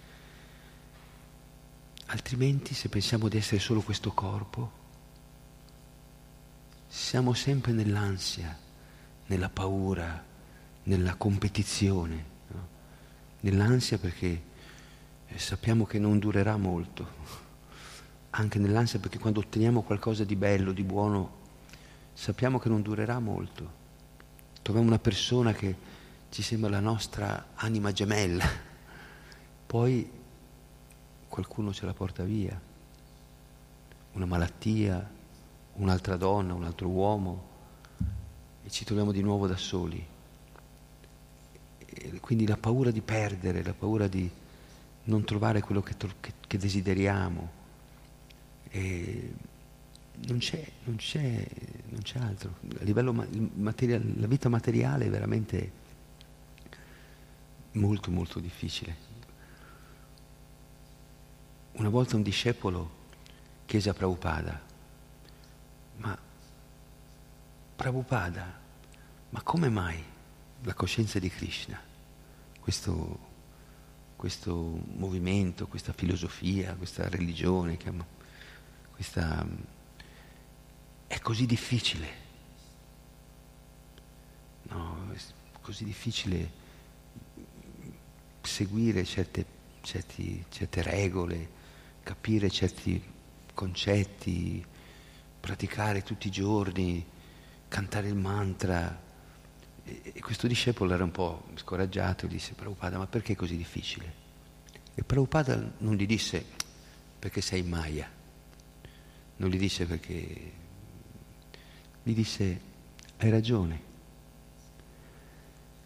Altrimenti 2.08 2.74
se 2.74 2.90
pensiamo 2.90 3.28
di 3.28 3.38
essere 3.38 3.60
solo 3.60 3.82
questo 3.82 4.12
corpo, 4.12 4.82
siamo 6.88 7.34
sempre 7.34 7.72
nell'ansia, 7.72 8.56
nella 9.26 9.50
paura, 9.50 10.24
nella 10.84 11.16
competizione, 11.16 12.26
no? 12.50 12.68
nell'ansia 13.40 13.98
perché 13.98 14.42
eh, 15.26 15.40
sappiamo 15.40 15.86
che 15.86 15.98
non 15.98 16.20
durerà 16.20 16.56
molto, 16.58 17.08
anche 18.32 18.60
nell'ansia 18.60 19.00
perché 19.00 19.18
quando 19.18 19.40
otteniamo 19.40 19.82
qualcosa 19.82 20.24
di 20.24 20.36
bello, 20.36 20.72
di 20.72 20.84
buono, 20.84 21.42
sappiamo 22.14 22.60
che 22.60 22.70
non 22.70 22.82
durerà 22.82 23.20
molto. 23.20 23.82
Troviamo 24.64 24.88
una 24.88 24.98
persona 25.00 25.52
che 25.52 25.76
ci 26.30 26.42
sembra 26.42 26.70
la 26.70 26.80
nostra 26.80 27.50
anima 27.56 27.92
gemella, 27.92 28.50
poi 29.68 30.10
qualcuno 31.28 31.74
ce 31.74 31.86
la 31.86 31.94
porta 31.94 32.24
via, 32.24 32.60
una 34.14 34.26
malattia, 34.26 35.12
un'altra 35.74 36.16
donna, 36.16 36.54
un 36.54 36.64
altro 36.64 36.88
uomo, 36.88 37.44
e 38.64 38.70
ci 38.70 38.86
troviamo 38.86 39.12
di 39.12 39.22
nuovo 39.22 39.48
da 39.48 39.58
soli. 39.58 40.08
E 41.86 42.20
quindi 42.22 42.48
la 42.48 42.58
paura 42.58 42.90
di 42.90 43.02
perdere, 43.02 43.64
la 43.64 43.74
paura 43.74 44.08
di 44.08 44.32
non 45.04 45.26
trovare 45.26 45.60
quello 45.60 45.82
che, 45.82 45.96
che, 45.98 46.34
che 46.48 46.58
desideriamo. 46.58 47.52
E 48.70 49.34
non 50.26 50.38
c'è, 50.38 50.66
non, 50.86 50.96
c'è, 50.96 51.46
non 51.94 52.02
c'è 52.02 52.20
altro. 52.20 52.56
A 52.80 52.84
livello 52.84 53.14
materiale, 53.14 54.04
la 54.18 54.28
vita 54.28 54.50
materiale 54.50 55.06
è 55.06 55.10
veramente 55.10 55.72
molto 57.74 58.12
molto 58.12 58.40
difficile. 58.40 59.12
Una 61.74 61.90
volta 61.90 62.16
un 62.16 62.24
discepolo 62.24 63.02
chiese 63.66 63.90
a 63.90 63.94
Prabhupada, 63.94 64.62
ma 65.98 66.18
Prabhupada, 67.76 68.60
ma 69.30 69.42
come 69.42 69.70
mai 69.70 70.04
la 70.64 70.74
coscienza 70.74 71.20
di 71.20 71.30
Krishna, 71.30 71.80
questo, 72.60 73.20
questo 74.16 74.80
movimento, 74.96 75.68
questa 75.68 75.94
filosofia, 75.94 76.76
questa 76.76 77.08
religione, 77.10 77.78
questa, 78.92 79.46
così 81.24 81.46
difficile? 81.48 82.22
No, 84.64 85.08
è 85.12 85.18
così 85.62 85.86
difficile 85.86 86.62
seguire 88.42 89.04
certe, 89.06 89.46
certi, 89.82 90.44
certe 90.50 90.82
regole, 90.84 91.50
capire 92.04 92.50
certi 92.50 93.02
concetti, 93.54 94.64
praticare 95.40 96.04
tutti 96.04 96.28
i 96.28 96.32
giorni, 96.32 97.06
cantare 97.68 98.08
il 98.08 98.16
mantra. 98.16 99.02
E, 99.84 100.14
questo 100.22 100.48
discepolo 100.48 100.94
era 100.94 101.04
un 101.04 101.12
po' 101.12 101.48
scoraggiato 101.56 102.26
e 102.26 102.30
disse, 102.30 102.54
Prabhupada, 102.54 102.98
ma 102.98 103.08
perché 103.08 103.34
è 103.34 103.36
così 103.36 103.56
difficile? 103.56 104.22
E 104.94 105.04
Prabhupada 105.04 105.74
non 105.80 105.96
gli 105.96 106.06
disse, 106.06 106.46
perché 107.18 107.42
sei 107.42 107.64
Maya, 107.64 108.10
non 109.38 109.50
gli 109.50 109.58
disse 109.58 109.86
perché, 109.86 110.52
gli 112.04 112.14
disse, 112.14 112.60
hai 113.18 113.30
ragione. 113.30 113.92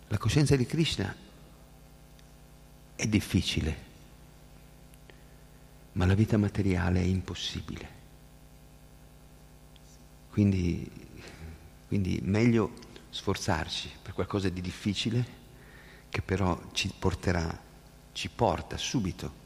La 0.08 0.18
coscienza 0.18 0.56
di 0.56 0.66
Krishna 0.66 1.16
è 2.96 3.08
difficile, 3.08 3.86
ma 5.94 6.06
la 6.06 6.16
vita 6.16 6.38
materiale 6.38 7.02
è 7.02 7.04
impossibile. 7.04 7.96
Quindi, 10.32 10.90
quindi 11.88 12.20
meglio 12.24 12.74
sforzarci 13.10 13.90
per 14.02 14.14
qualcosa 14.14 14.50
di 14.50 14.62
difficile 14.62 15.36
che 16.10 16.22
però 16.22 16.60
ci 16.72 16.92
porterà, 16.98 17.60
ci 18.14 18.30
porta 18.30 18.78
subito 18.78 19.46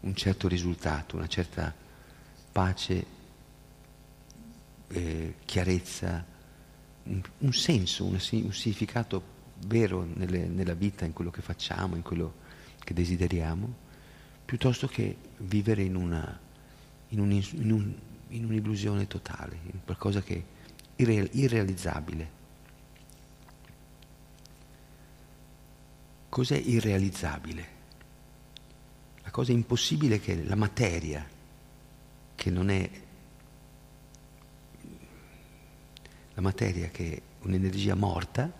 un 0.00 0.14
certo 0.14 0.48
risultato, 0.48 1.16
una 1.16 1.28
certa 1.28 1.72
pace, 2.50 3.06
eh, 4.92 5.34
chiarezza, 5.44 6.24
un, 7.04 7.22
un 7.38 7.52
senso, 7.52 8.04
un, 8.04 8.12
un, 8.12 8.52
significato 8.52 9.22
vero 9.66 10.06
nelle, 10.14 10.46
nella 10.46 10.74
vita, 10.74 11.04
in 11.04 11.12
quello 11.12 11.30
che 11.30 11.42
facciamo, 11.42 11.96
in 11.96 12.02
quello 12.02 12.34
che 12.78 12.94
desideriamo, 12.94 13.74
piuttosto 14.44 14.86
che 14.86 15.16
vivere 15.38 15.82
in, 15.82 15.94
una, 15.94 16.38
in, 17.08 17.20
un, 17.20 17.32
in, 17.32 17.94
in 18.28 18.44
un'illusione 18.44 19.06
totale, 19.06 19.58
in 19.72 19.84
qualcosa 19.84 20.20
che 20.22 20.34
è 20.34 20.42
irre, 21.02 21.28
irrealizzabile. 21.32 22.40
Cos'è 26.28 26.56
irrealizzabile? 26.56 27.80
La 29.22 29.30
cosa 29.30 29.52
impossibile 29.52 30.16
è 30.16 30.20
che 30.20 30.42
la 30.44 30.56
materia, 30.56 31.26
che 32.34 32.50
non 32.50 32.70
è 32.70 32.90
la 36.34 36.40
materia 36.42 36.88
che 36.88 37.14
è 37.14 37.22
un'energia 37.42 37.94
morta, 37.94 38.50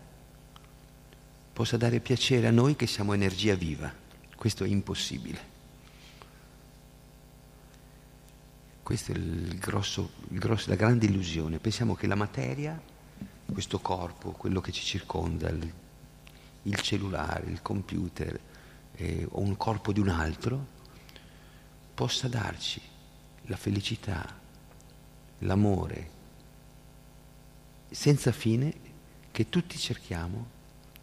possa 1.52 1.76
dare 1.76 2.00
piacere 2.00 2.46
a 2.46 2.50
noi 2.50 2.76
che 2.76 2.86
siamo 2.86 3.12
energia 3.12 3.54
viva. 3.54 3.92
Questo 4.36 4.64
è 4.64 4.68
impossibile. 4.68 5.50
Questa 8.82 9.12
è 9.12 9.16
il 9.16 9.58
grosso, 9.58 10.10
il 10.30 10.38
grosso, 10.38 10.68
la 10.70 10.76
grande 10.76 11.06
illusione. 11.06 11.58
Pensiamo 11.58 11.94
che 11.94 12.06
la 12.06 12.14
materia, 12.14 12.80
questo 13.52 13.78
corpo, 13.78 14.32
quello 14.32 14.60
che 14.60 14.72
ci 14.72 14.82
circonda, 14.82 15.48
il, 15.48 15.72
il 16.62 16.80
cellulare, 16.80 17.48
il 17.50 17.62
computer 17.62 18.38
eh, 18.96 19.26
o 19.30 19.40
un 19.40 19.56
corpo 19.56 19.92
di 19.92 20.00
un 20.00 20.08
altro, 20.08 20.66
possa 21.94 22.28
darci 22.28 22.80
la 23.42 23.56
felicità, 23.56 24.40
l'amore, 25.38 26.11
senza 27.92 28.32
fine 28.32 28.74
che 29.30 29.48
tutti 29.48 29.78
cerchiamo 29.78 30.60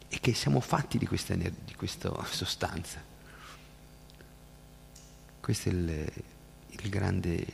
e 0.07 0.19
che 0.19 0.33
siamo 0.33 0.59
fatti 0.59 0.97
di 0.97 1.05
questa, 1.05 1.35
di 1.35 1.75
questa 1.75 2.11
sostanza. 2.25 3.01
Questo 5.39 5.69
è 5.69 5.71
il, 5.71 6.11
il 6.69 6.89
grande, 6.89 7.45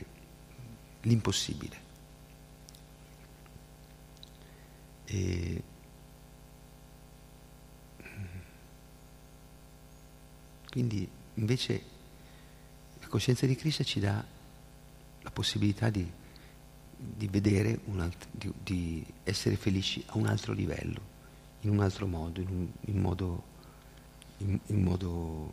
l'impossibile. 1.02 1.84
E 5.04 5.62
quindi 10.70 11.08
invece 11.34 11.82
la 13.00 13.06
coscienza 13.06 13.46
di 13.46 13.54
Krishna 13.54 13.84
ci 13.84 14.00
dà 14.00 14.24
la 15.22 15.30
possibilità 15.30 15.88
di, 15.90 16.10
di 17.14 17.28
vedere, 17.28 17.80
alt- 17.98 18.28
di, 18.30 18.52
di, 18.62 19.06
essere 19.22 19.56
felici 19.56 20.02
a 20.06 20.18
un 20.18 20.26
altro 20.26 20.52
livello, 20.52 21.14
in 21.60 21.70
un 21.70 21.80
altro 21.80 22.06
modo, 22.06 22.40
in, 22.40 22.48
un, 22.48 22.68
in 22.86 22.98
modo, 22.98 23.42
in, 24.38 24.58
in 24.66 24.82
modo 24.82 25.52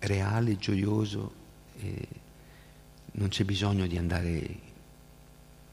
reale, 0.00 0.56
gioioso, 0.56 1.32
eh, 1.80 2.08
non 3.12 3.28
c'è 3.28 3.44
bisogno 3.44 3.86
di 3.86 3.98
andare 3.98 4.66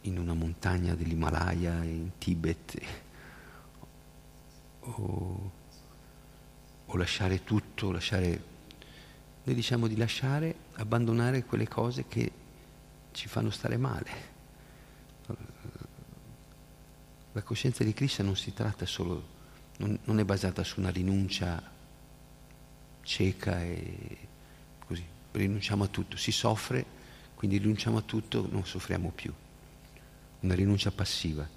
in 0.02 0.18
una 0.18 0.34
montagna 0.34 0.96
dell'Himalaya, 0.96 1.84
in 1.84 2.12
Tibet, 2.18 2.80
o, 4.82 5.52
o 6.86 6.98
lasciare 6.98 7.44
tutto, 7.44 7.92
lasciare... 7.92 8.54
Noi 9.44 9.54
diciamo 9.54 9.86
di 9.86 9.96
lasciare, 9.96 10.56
abbandonare 10.74 11.44
quelle 11.44 11.68
cose 11.68 12.06
che 12.08 12.32
ci 13.16 13.28
fanno 13.28 13.50
stare 13.50 13.78
male. 13.78 14.34
La 17.32 17.42
coscienza 17.42 17.84
di 17.84 17.94
Krishna 17.94 18.24
non 18.24 18.36
si 18.36 18.54
tratta 18.54 18.86
solo, 18.86 19.24
non, 19.78 19.98
non 20.04 20.20
è 20.20 20.26
basata 20.26 20.64
su 20.64 20.80
una 20.80 20.90
rinuncia 20.90 21.74
cieca 23.02 23.62
e 23.62 24.18
così, 24.86 25.04
rinunciamo 25.32 25.84
a 25.84 25.88
tutto, 25.88 26.18
si 26.18 26.32
soffre, 26.32 26.86
quindi 27.36 27.58
rinunciamo 27.58 27.98
a 27.98 28.02
tutto, 28.02 28.48
non 28.50 28.66
soffriamo 28.66 29.12
più. 29.12 29.34
Una 30.42 30.54
rinuncia 30.54 30.92
passiva. 30.92 31.48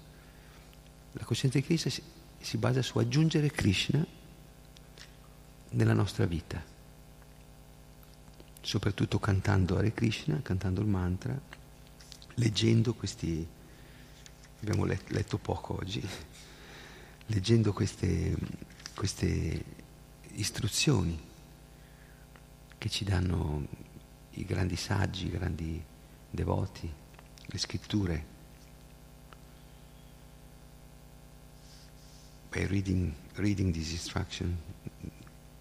La 1.11 1.23
coscienza 1.23 1.59
di 1.59 1.65
Krishna 1.65 1.91
si, 1.91 2.01
si 2.39 2.57
basa 2.57 2.81
su 2.81 2.97
aggiungere 2.97 3.51
Krishna 3.51 4.05
nella 5.71 5.93
nostra 5.93 6.25
vita, 6.25 6.63
soprattutto 8.61 9.19
cantando 9.19 9.77
Hare 9.77 9.93
Krishna, 9.93 10.41
cantando 10.41 10.81
il 10.81 10.87
mantra, 10.87 11.39
leggendo 12.35 12.93
questi, 12.93 13.45
abbiamo 14.61 14.85
letto 14.85 15.37
poco 15.37 15.77
oggi, 15.77 16.05
leggendo 17.27 17.73
queste, 17.73 18.35
queste 18.95 19.63
istruzioni 20.33 21.27
che 22.77 22.89
ci 22.89 23.03
danno 23.03 23.67
i 24.31 24.45
grandi 24.45 24.75
saggi, 24.75 25.27
i 25.27 25.31
grandi 25.31 25.83
devoti, 26.29 26.91
le 27.45 27.57
scritture. 27.57 28.37
By 32.49 32.65
reading, 32.65 33.13
reading 33.35 33.71
this 33.71 33.91
instruction, 33.91 34.57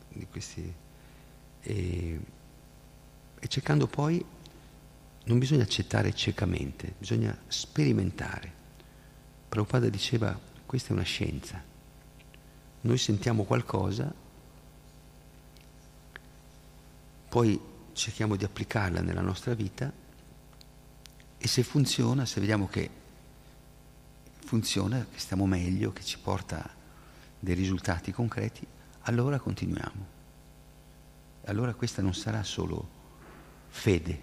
di 0.08 0.26
questi, 0.30 0.72
e, 1.60 2.20
e 3.40 3.46
cercando 3.48 3.86
poi 3.86 4.24
non 5.24 5.38
bisogna 5.38 5.62
accettare 5.62 6.14
ciecamente, 6.14 6.94
bisogna 6.98 7.36
sperimentare. 7.46 8.52
Prabhupada 9.48 9.88
diceva, 9.88 10.38
questa 10.64 10.90
è 10.90 10.92
una 10.92 11.02
scienza. 11.02 11.62
Noi 12.80 12.98
sentiamo 12.98 13.44
qualcosa, 13.44 14.12
poi 17.28 17.60
cerchiamo 17.92 18.36
di 18.36 18.44
applicarla 18.44 19.00
nella 19.00 19.20
nostra 19.20 19.54
vita 19.54 19.92
e 21.36 21.46
se 21.46 21.62
funziona, 21.62 22.24
se 22.24 22.40
vediamo 22.40 22.68
che 22.68 22.90
funziona, 24.40 25.06
che 25.10 25.18
stiamo 25.18 25.46
meglio, 25.46 25.92
che 25.92 26.02
ci 26.02 26.18
porta 26.18 26.68
dei 27.38 27.54
risultati 27.54 28.12
concreti, 28.12 28.66
allora 29.02 29.38
continuiamo. 29.38 30.16
Allora 31.44 31.74
questa 31.74 32.02
non 32.02 32.14
sarà 32.14 32.42
solo 32.42 32.96
fede. 33.70 34.18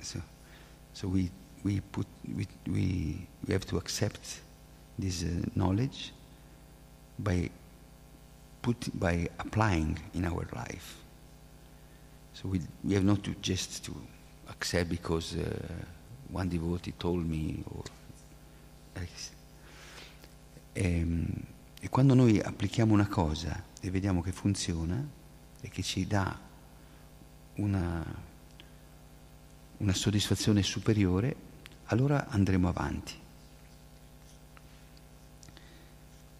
So, 0.00 0.20
so 0.92 1.08
we, 1.08 1.30
we, 1.62 1.80
put, 1.80 2.06
we, 2.34 2.46
we, 2.66 3.26
we 3.46 3.52
have 3.52 3.66
to 3.66 3.76
accept 3.76 4.40
this 4.98 5.24
uh, 5.24 5.28
knowledge 5.54 6.12
by, 7.18 7.50
put, 8.62 8.98
by 8.98 9.28
applying 9.38 9.98
in 10.14 10.24
our 10.24 10.46
life. 10.54 10.96
So 12.32 12.48
we, 12.48 12.60
we 12.82 12.94
have 12.94 13.04
not 13.04 13.22
to 13.24 13.34
just 13.42 13.84
to 13.84 13.94
accept 14.48 14.88
because 14.88 15.36
uh, 15.36 15.74
one 16.30 16.48
devotee 16.48 16.92
told 16.98 17.28
me 17.28 17.62
or 17.74 17.84
e, 20.72 21.06
e 21.80 21.88
quando 21.88 22.14
noi 22.14 22.40
applichiamo 22.40 22.92
una 22.92 23.08
cosa 23.08 23.64
e 23.80 23.90
vediamo 23.90 24.20
che 24.22 24.32
funziona 24.32 25.18
e 25.60 25.68
che 25.68 25.82
ci 25.82 26.06
dà 26.06 26.38
una, 27.54 28.04
una 29.78 29.94
soddisfazione 29.94 30.62
superiore, 30.62 31.36
allora 31.86 32.28
andremo 32.28 32.68
avanti. 32.68 33.18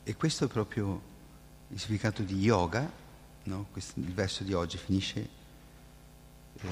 E 0.03 0.16
questo 0.16 0.47
è 0.47 0.49
proprio 0.49 1.09
il 1.68 1.79
significato 1.79 2.23
di 2.23 2.39
yoga, 2.39 2.91
no? 3.45 3.66
questo, 3.71 4.01
il 4.01 4.12
verso 4.12 4.43
di 4.43 4.53
oggi 4.53 4.77
finisce, 4.77 5.29
eh, 6.55 6.68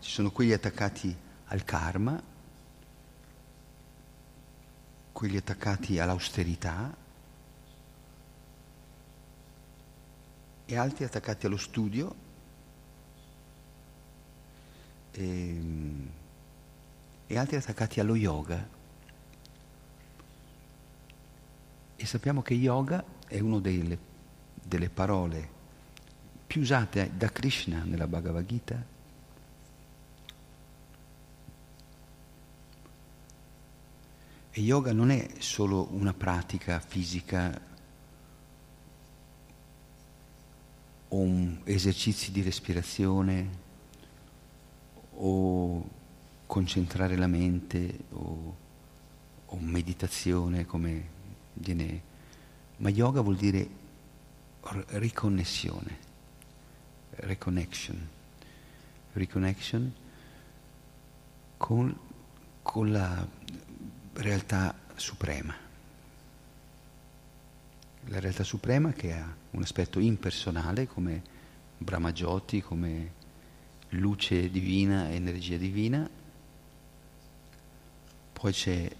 ci 0.00 0.10
sono 0.10 0.30
quelli 0.30 0.52
attaccati 0.52 1.14
al 1.46 1.64
karma, 1.64 2.22
quelli 5.12 5.36
attaccati 5.36 5.98
all'austerità 5.98 7.02
e 10.66 10.76
altri 10.76 11.04
attaccati 11.04 11.46
allo 11.46 11.56
studio 11.56 12.14
e, 15.12 15.28
ehm, 15.28 16.10
e 17.26 17.38
altri 17.38 17.56
attaccati 17.56 18.00
allo 18.00 18.14
yoga. 18.14 18.68
E 21.96 22.06
sappiamo 22.06 22.42
che 22.42 22.54
yoga 22.54 23.04
è 23.26 23.40
una 23.40 23.60
delle, 23.60 23.98
delle 24.54 24.90
parole 24.90 25.52
più 26.46 26.60
usate 26.60 27.10
da 27.16 27.30
Krishna 27.30 27.82
nella 27.84 28.06
Bhagavad 28.06 28.44
Gita 28.46 28.92
E 34.56 34.60
yoga 34.60 34.92
non 34.92 35.10
è 35.10 35.26
solo 35.38 35.88
una 35.90 36.14
pratica 36.14 36.78
fisica 36.78 37.60
o 41.08 41.58
esercizi 41.64 42.32
di 42.32 42.42
respirazione 42.42 43.62
o 45.16 45.88
concentrare 46.46 47.16
la 47.16 47.26
mente 47.26 47.98
o, 48.10 48.56
o 49.46 49.56
meditazione 49.58 50.66
come 50.66 51.12
viene 51.54 52.12
ma 52.78 52.88
yoga 52.88 53.20
vuol 53.20 53.36
dire 53.36 53.68
riconnessione 54.88 55.98
reconnection 57.10 58.08
reconnection 59.14 59.92
con, 61.56 61.96
con 62.62 62.92
la 62.92 63.26
realtà 64.14 64.74
suprema. 64.96 65.54
La 68.06 68.20
realtà 68.20 68.44
suprema 68.44 68.92
che 68.92 69.12
ha 69.12 69.34
un 69.54 69.62
aspetto 69.62 70.00
impersonale 70.00 70.86
come 70.86 71.22
Brahmajoti, 71.78 72.60
come 72.60 73.22
luce 73.90 74.50
divina, 74.50 75.10
energia 75.10 75.56
divina, 75.56 76.08
poi 78.32 78.52
c'è 78.52 78.90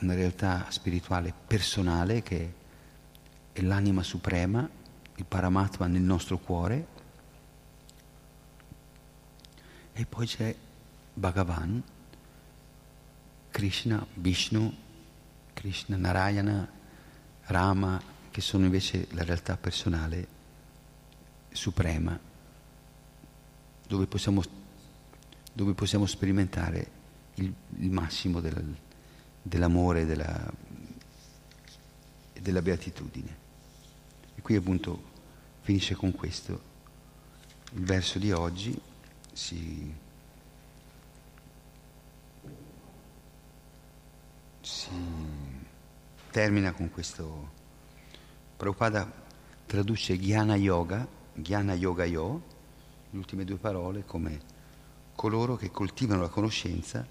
una 0.00 0.14
realtà 0.14 0.66
spirituale 0.70 1.32
personale 1.46 2.22
che 2.22 2.54
è 3.52 3.60
l'anima 3.62 4.02
suprema, 4.02 4.68
il 5.16 5.24
Paramatma 5.24 5.86
nel 5.86 6.02
nostro 6.02 6.38
cuore, 6.38 6.86
e 9.94 10.04
poi 10.04 10.26
c'è 10.26 10.54
Bhagavan, 11.14 11.82
Krishna, 13.50 14.04
Vishnu, 14.14 14.74
Krishna, 15.54 15.96
Narayana, 15.96 16.68
Rama, 17.44 18.12
che 18.34 18.40
sono 18.40 18.64
invece 18.64 19.06
la 19.10 19.22
realtà 19.22 19.56
personale 19.56 20.26
suprema, 21.52 22.18
dove 23.86 24.06
possiamo, 24.06 24.42
dove 25.52 25.72
possiamo 25.74 26.04
sperimentare 26.04 26.90
il, 27.34 27.54
il 27.78 27.90
massimo 27.92 28.40
del, 28.40 28.76
dell'amore 29.40 30.00
e 30.00 30.06
della, 30.06 30.52
della 32.32 32.60
beatitudine. 32.60 33.36
E 34.34 34.42
qui 34.42 34.56
appunto 34.56 35.00
finisce 35.60 35.94
con 35.94 36.10
questo. 36.10 36.60
Il 37.74 37.84
verso 37.84 38.18
di 38.18 38.32
oggi 38.32 38.76
si 39.32 39.94
si 44.60 44.88
termina 46.32 46.72
con 46.72 46.90
questo. 46.90 47.53
Prabhupada 48.64 49.12
traduce 49.66 50.16
Jnana 50.16 50.56
Yoga, 50.56 51.06
Jnana 51.34 51.74
Yoga 51.74 52.06
Yo, 52.06 52.40
le 53.10 53.18
ultime 53.18 53.44
due 53.44 53.58
parole, 53.58 54.06
come 54.06 54.40
coloro 55.14 55.56
che 55.56 55.70
coltivano 55.70 56.22
la 56.22 56.28
conoscenza 56.28 57.06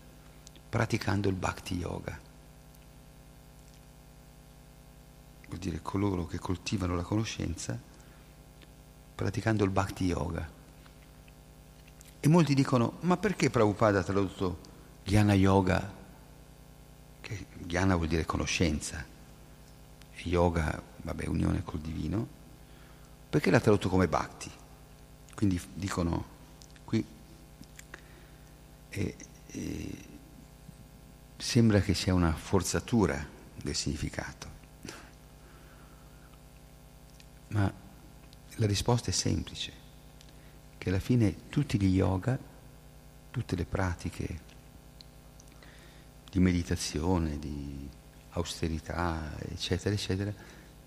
praticando 0.68 1.30
il 1.30 1.36
Bhakti 1.36 1.76
Yoga. 1.76 2.20
Vuol 5.45 5.60
dire 5.60 5.80
coloro 5.84 6.26
che 6.26 6.39
coltivano 6.39 6.95
la 6.95 7.04
conoscenza 7.04 7.80
praticando 9.14 9.64
il 9.64 9.70
Bhakti 9.70 10.06
Yoga. 10.06 10.49
E 12.20 12.28
molti 12.28 12.56
dicono, 12.56 12.97
ma 13.01 13.18
perché 13.18 13.51
Prabhupada 13.51 13.99
ha 13.99 14.04
tradotto 14.04 14.58
Jnana 15.04 15.36
Yoga 15.36 15.93
che 17.22 17.45
Jnana 17.60 17.95
vuol 17.95 18.08
dire 18.08 18.26
conoscenza, 18.26 19.12
yoga, 20.24 20.82
vabbè, 20.97 21.28
unione 21.28 21.64
col 21.64 21.80
divino, 21.80 22.28
perché 23.30 23.49
l'ha 23.49 23.59
tradotto 23.59 23.89
come 23.89 24.07
bhakti? 24.07 24.51
Quindi 25.34 25.59
dicono 25.74 26.26
qui 26.86 27.03
e, 28.89 29.16
e, 29.47 29.97
sembra 31.38 31.82
che 31.82 31.93
sia 31.93 32.14
una 32.14 32.34
forzatura 32.34 33.26
del 33.61 33.76
significato, 33.76 34.47
ma 37.49 37.72
la 38.55 38.66
risposta 38.68 39.09
è 39.09 39.14
semplice, 39.14 39.72
che 40.78 40.89
alla 40.89 40.99
fine 40.99 41.49
tutti 41.49 41.80
gli 41.80 41.95
yoga, 41.95 42.38
tutte 43.32 43.55
le 43.55 43.66
pratiche 43.66 44.41
di 46.30 46.39
meditazione, 46.39 47.39
di 47.39 47.89
austerità, 48.34 49.36
eccetera, 49.40 49.94
eccetera, 49.94 50.34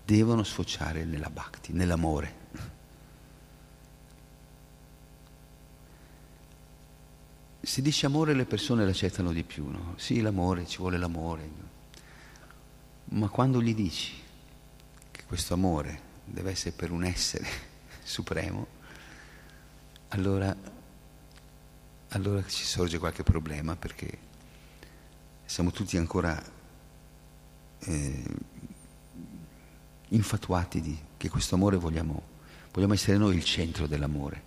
devono 0.05 0.43
sfociare 0.43 1.03
nella 1.03 1.29
bhakti, 1.29 1.73
nell'amore. 1.73 2.45
Se 7.61 7.81
dice 7.81 8.05
amore 8.05 8.33
le 8.33 8.45
persone 8.45 8.85
l'accettano 8.85 9.33
di 9.33 9.43
più, 9.43 9.67
no? 9.67 9.93
Sì, 9.97 10.21
l'amore, 10.21 10.65
ci 10.65 10.77
vuole 10.77 10.97
l'amore. 10.97 11.49
Ma 13.09 13.27
quando 13.27 13.61
gli 13.61 13.75
dici 13.75 14.13
che 15.11 15.23
questo 15.25 15.53
amore 15.53 16.01
deve 16.23 16.51
essere 16.51 16.71
per 16.71 16.91
un 16.91 17.03
essere 17.03 17.45
supremo, 18.03 18.67
allora, 20.09 20.55
allora 22.09 22.45
ci 22.47 22.63
sorge 22.63 22.97
qualche 22.97 23.23
problema 23.23 23.75
perché 23.75 24.25
siamo 25.45 25.71
tutti 25.71 25.97
ancora 25.97 26.41
eh, 27.79 28.23
infatuati 30.09 30.81
di 30.81 30.97
che 31.17 31.29
questo 31.29 31.55
amore 31.55 31.77
vogliamo, 31.77 32.21
vogliamo 32.71 32.93
essere 32.93 33.17
noi 33.17 33.35
il 33.35 33.43
centro 33.43 33.87
dell'amore. 33.87 34.43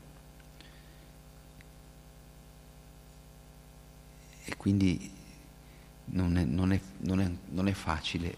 E 4.45 4.57
quindi 4.57 5.13
non 6.07 6.37
è, 6.37 6.45
non, 6.45 6.73
è, 6.73 6.81
non, 6.99 7.21
è, 7.21 7.31
non 7.51 7.69
è, 7.69 7.73
facile 7.73 8.37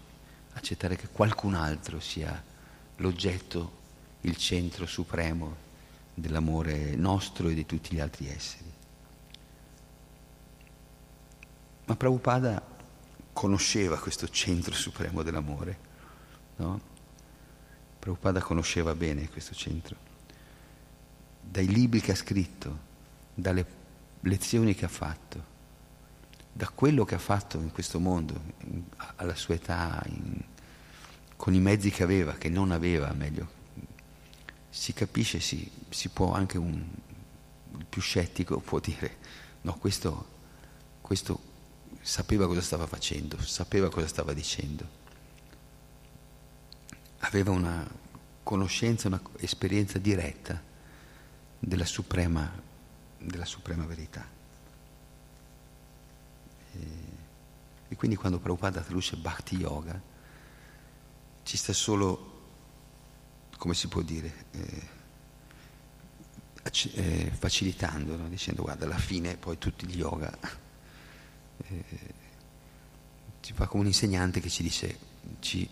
accettare 0.53 0.95
che 0.95 1.07
qualcun 1.07 1.55
altro 1.55 1.99
sia 1.99 2.43
l'oggetto, 2.97 3.81
il 4.21 4.37
centro 4.37 4.85
supremo 4.85 5.55
dell'amore 6.13 6.95
nostro 6.95 7.49
e 7.49 7.53
di 7.53 7.65
tutti 7.65 7.95
gli 7.95 7.99
altri 7.99 8.27
esseri. 8.27 8.71
Ma 11.85 11.95
Prabhupada 11.95 12.72
conosceva 13.33 13.97
questo 13.97 14.29
centro 14.29 14.73
supremo 14.73 15.23
dell'amore, 15.23 15.77
no? 16.57 16.91
Prabhupada 17.99 18.41
conosceva 18.41 18.95
bene 18.95 19.29
questo 19.29 19.55
centro. 19.55 19.95
Dai 21.41 21.67
libri 21.67 21.99
che 21.99 22.11
ha 22.11 22.15
scritto, 22.15 22.91
dalle 23.33 23.65
lezioni 24.21 24.75
che 24.75 24.85
ha 24.85 24.89
fatto, 24.89 25.51
da 26.53 26.69
quello 26.69 27.03
che 27.03 27.15
ha 27.15 27.19
fatto 27.19 27.57
in 27.57 27.71
questo 27.71 27.99
mondo, 27.99 28.39
in, 28.65 28.83
alla 29.15 29.35
sua 29.35 29.55
età, 29.55 30.01
in, 30.07 30.41
con 31.35 31.53
i 31.53 31.59
mezzi 31.59 31.89
che 31.89 32.03
aveva, 32.03 32.33
che 32.33 32.49
non 32.49 32.71
aveva, 32.71 33.11
meglio, 33.13 33.61
si 34.69 34.93
capisce, 34.93 35.39
si, 35.39 35.69
si 35.89 36.09
può 36.09 36.33
anche 36.33 36.57
un, 36.57 36.83
il 37.77 37.85
più 37.85 38.01
scettico 38.01 38.59
può 38.59 38.79
dire, 38.79 39.17
no, 39.61 39.73
questo, 39.75 40.27
questo 41.01 41.51
sapeva 42.03 42.47
cosa 42.47 42.61
stava 42.61 42.85
facendo, 42.85 43.41
sapeva 43.41 43.89
cosa 43.89 44.07
stava 44.07 44.33
dicendo, 44.33 45.01
aveva 47.19 47.51
una 47.51 47.89
conoscenza, 48.43 49.07
un'esperienza 49.07 49.97
diretta 49.99 50.61
della 51.57 51.85
suprema, 51.85 52.51
della 53.17 53.45
suprema 53.45 53.85
verità. 53.85 54.27
E 57.87 57.95
quindi 57.95 58.17
quando 58.17 58.39
Prabhupada 58.39 58.81
traduce 58.81 59.15
Bhakti 59.15 59.55
Yoga 59.55 59.99
ci 61.43 61.55
sta 61.55 61.71
solo, 61.71 62.31
come 63.57 63.75
si 63.75 63.87
può 63.87 64.01
dire, 64.01 64.45
eh, 64.51 64.89
eh, 66.95 67.31
facilitando, 67.31 68.17
no? 68.17 68.27
dicendo 68.27 68.63
guarda 68.63 68.85
alla 68.85 68.97
fine 68.97 69.37
poi 69.37 69.57
tutti 69.57 69.85
gli 69.85 69.97
yoga 69.97 70.61
eh, 71.77 72.13
ci 73.41 73.53
fa 73.53 73.67
come 73.67 73.83
un 73.83 73.87
insegnante 73.87 74.39
che 74.39 74.49
ci 74.49 74.63
dice, 74.63 74.97
ci 75.39 75.67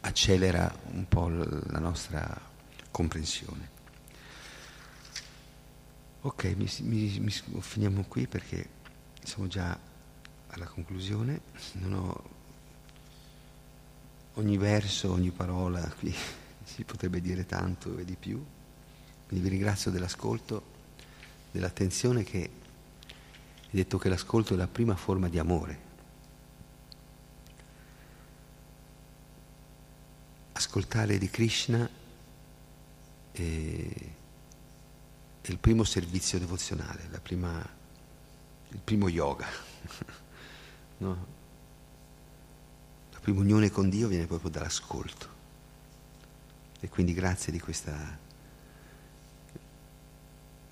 accelera 0.00 0.72
un 0.92 1.06
po' 1.08 1.28
la 1.28 1.78
nostra 1.78 2.38
comprensione. 2.90 3.72
Ok, 6.20 6.44
mi, 6.56 6.70
mi, 6.80 7.18
mi, 7.20 7.30
finiamo 7.60 8.04
qui 8.08 8.26
perché 8.26 8.68
siamo 9.22 9.46
già 9.46 9.78
alla 10.48 10.66
conclusione, 10.66 11.40
ogni 14.34 14.56
verso, 14.56 15.12
ogni 15.12 15.30
parola, 15.30 15.80
qui 15.98 16.14
si 16.64 16.84
potrebbe 16.84 17.20
dire 17.20 17.46
tanto 17.46 17.98
e 17.98 18.04
di 18.04 18.16
più, 18.16 18.42
quindi 19.26 19.44
vi 19.44 19.54
ringrazio 19.54 19.90
dell'ascolto, 19.90 20.72
dell'attenzione 21.50 22.24
che 22.24 22.50
hai 23.74 23.80
detto 23.82 23.98
che 23.98 24.08
l'ascolto 24.08 24.54
è 24.54 24.56
la 24.56 24.68
prima 24.68 24.94
forma 24.94 25.28
di 25.28 25.36
amore. 25.36 25.78
Ascoltare 30.52 31.18
di 31.18 31.28
Krishna 31.28 31.90
è, 33.32 33.40
è 35.40 35.50
il 35.50 35.58
primo 35.58 35.82
servizio 35.82 36.38
devozionale, 36.38 37.08
prima, 37.20 37.68
il 38.68 38.80
primo 38.82 39.08
yoga. 39.08 39.46
No? 40.96 41.26
La 43.10 43.18
prima 43.18 43.40
unione 43.40 43.68
con 43.68 43.90
Dio 43.90 44.06
viene 44.06 44.28
proprio 44.28 44.48
dall'ascolto. 44.48 45.28
E 46.78 46.88
quindi 46.88 47.12
grazie 47.12 47.50
di 47.50 47.58
questa, 47.58 48.16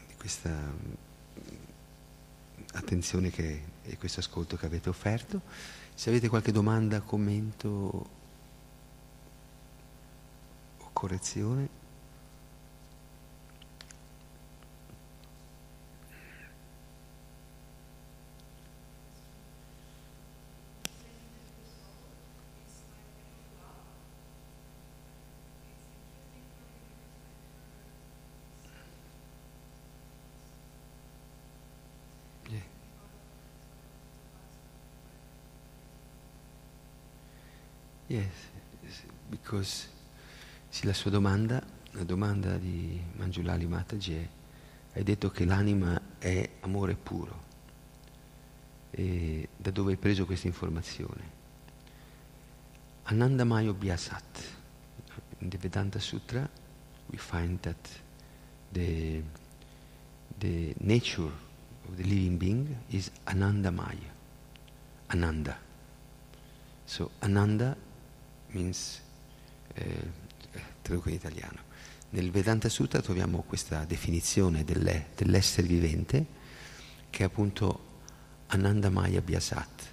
di 0.06 0.14
questa 0.16 1.01
attenzione 2.72 3.30
che, 3.30 3.62
e 3.82 3.96
questo 3.96 4.20
ascolto 4.20 4.56
che 4.56 4.66
avete 4.66 4.88
offerto. 4.88 5.40
Se 5.94 6.08
avete 6.08 6.28
qualche 6.28 6.52
domanda, 6.52 7.00
commento 7.00 7.68
o 10.78 10.90
correzione. 10.92 11.80
Yes, 38.12 38.28
because 39.30 39.88
sì, 40.68 40.84
la 40.84 40.92
sua 40.92 41.10
domanda, 41.10 41.64
la 41.92 42.04
domanda 42.04 42.58
di 42.58 43.00
Mangiulali 43.16 43.64
Mataji 43.64 44.14
è, 44.14 44.28
hai 44.92 45.02
detto 45.02 45.30
che 45.30 45.46
l'anima 45.46 45.98
è 46.18 46.46
amore 46.60 46.94
puro. 46.94 47.42
E 48.90 49.48
da 49.56 49.70
dove 49.70 49.92
hai 49.92 49.96
preso 49.96 50.26
questa 50.26 50.46
informazione? 50.46 51.22
Anandamayo 53.04 53.72
Biasat. 53.72 54.42
In 55.38 55.48
the 55.48 55.56
Vedanta 55.56 55.98
Sutra 55.98 56.46
we 57.06 57.16
find 57.16 57.60
that 57.60 57.88
the, 58.72 59.22
the 60.36 60.74
nature 60.80 61.32
of 61.88 61.96
the 61.96 62.04
living 62.04 62.36
being 62.36 62.76
is 62.90 63.10
Anandamaya. 63.24 64.12
Ananda. 65.06 65.56
So 66.84 67.12
Ananda 67.20 67.74
means, 68.52 69.00
eh, 69.74 70.10
traduco 70.82 71.08
in 71.08 71.14
italiano. 71.14 71.70
Nel 72.10 72.30
Vedanta 72.30 72.68
Sutta 72.68 73.00
troviamo 73.00 73.42
questa 73.42 73.84
definizione 73.84 74.64
delle, 74.64 75.06
dell'essere 75.16 75.66
vivente 75.66 76.26
che 77.08 77.22
è 77.22 77.26
appunto 77.26 77.90
Anandamaya 78.48 79.20
Biasat. 79.20 79.90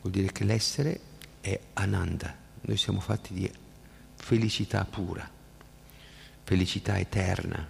Vuol 0.00 0.12
dire 0.12 0.32
che 0.32 0.44
l'essere 0.44 1.00
è 1.40 1.58
Ananda. 1.74 2.34
Noi 2.62 2.76
siamo 2.76 3.00
fatti 3.00 3.34
di 3.34 3.50
felicità 4.16 4.84
pura, 4.84 5.28
felicità 6.42 6.98
eterna. 6.98 7.68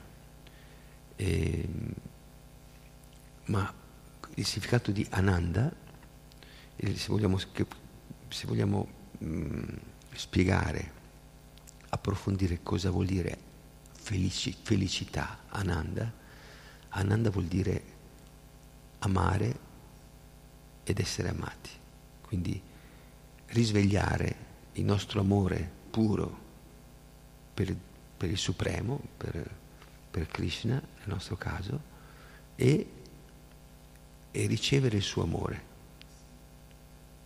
E, 1.16 1.68
ma 3.46 3.72
il 4.34 4.46
significato 4.46 4.90
di 4.90 5.06
Ananda, 5.10 5.72
se 6.76 7.06
vogliamo, 7.08 7.38
se 7.38 8.46
vogliamo 8.46 8.93
mh, 9.18 9.26
mm, 9.26 9.62
spiegare, 10.12 10.92
approfondire 11.90 12.60
cosa 12.62 12.90
vuol 12.90 13.06
dire 13.06 13.38
felici, 13.92 14.54
felicità, 14.60 15.38
Ananda. 15.48 16.12
Ananda 16.90 17.30
vuol 17.30 17.46
dire 17.46 17.82
amare 19.00 19.58
ed 20.84 20.98
essere 20.98 21.28
amati. 21.28 21.70
Quindi 22.20 22.60
risvegliare 23.46 24.36
il 24.72 24.84
nostro 24.84 25.20
amore 25.20 25.70
puro 25.90 26.42
per, 27.54 27.74
per 28.16 28.30
il 28.30 28.38
Supremo, 28.38 29.00
per, 29.16 29.50
per, 30.10 30.26
Krishna 30.26 30.74
nel 30.74 31.06
nostro 31.06 31.36
caso, 31.36 31.92
e, 32.56 32.90
e 34.30 34.46
ricevere 34.46 34.96
il 34.96 35.02
suo 35.02 35.22
amore. 35.22 35.72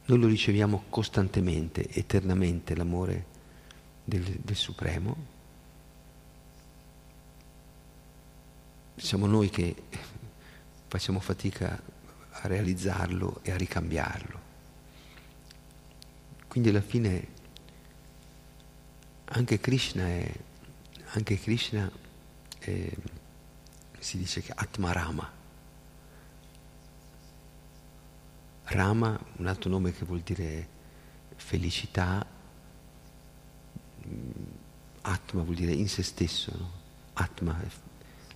Noi 0.09 0.19
lo 0.19 0.27
riceviamo 0.27 0.85
costantemente, 0.89 1.87
eternamente, 1.91 2.75
l'amore 2.75 3.27
del, 4.05 4.23
del 4.23 4.57
Supremo. 4.57 5.17
Siamo 8.97 9.27
noi 9.27 9.51
che 9.51 9.75
facciamo 10.87 11.21
fatica 11.21 11.79
a 12.31 12.49
realizzarlo 12.49 13.41
e 13.43 13.51
a 13.51 13.57
ricambiarlo. 13.57 14.41
Quindi 16.49 16.71
alla 16.71 16.81
fine 16.81 17.27
anche 19.27 19.61
Krishna 19.61 20.07
è, 20.07 20.33
anche 21.09 21.39
Krishna 21.39 21.91
è, 22.59 22.91
si 23.99 24.17
dice 24.17 24.41
che 24.41 24.53
Atmarama, 24.55 25.38
Rama, 28.71 29.19
un 29.37 29.47
altro 29.47 29.71
nome 29.71 29.93
che 29.93 30.05
vuol 30.05 30.21
dire 30.21 30.69
felicità, 31.37 32.25
mm, 34.07 34.31
Atma 35.01 35.43
vuol 35.43 35.55
dire 35.55 35.73
in 35.73 35.89
se 35.89 36.03
stesso, 36.03 36.53
no? 36.55 36.71
Atma, 37.15 37.59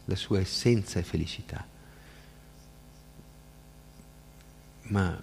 la 0.07 0.16
sua 0.16 0.41
essenza 0.41 0.99
è 0.99 1.03
felicità. 1.03 1.66
Ma 4.85 5.22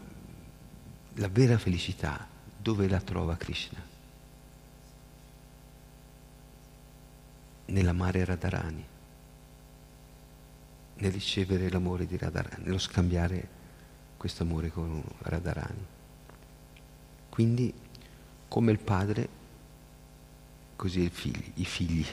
la 1.15 1.27
vera 1.27 1.57
felicità 1.57 2.27
dove 2.55 2.87
la 2.87 3.01
trova 3.01 3.35
Krishna? 3.35 3.81
Nell'amare 7.65 8.25
Radharani, 8.25 8.85
nel 10.95 11.11
ricevere 11.11 11.69
l'amore 11.69 12.05
di 12.05 12.15
Radharani, 12.15 12.63
nello 12.65 12.77
scambiare 12.77 13.57
questo 14.19 14.43
amore 14.43 14.69
con 14.69 15.01
Radharani. 15.19 15.85
Quindi, 17.29 17.73
come 18.49 18.73
il 18.73 18.77
padre, 18.77 19.29
così 20.75 21.03
i 21.03 21.09
figli. 21.09 21.51
I 21.53 21.63
figli. 21.63 22.05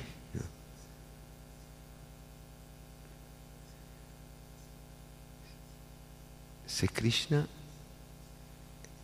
Se 6.65 6.93
Krishna 6.93 7.45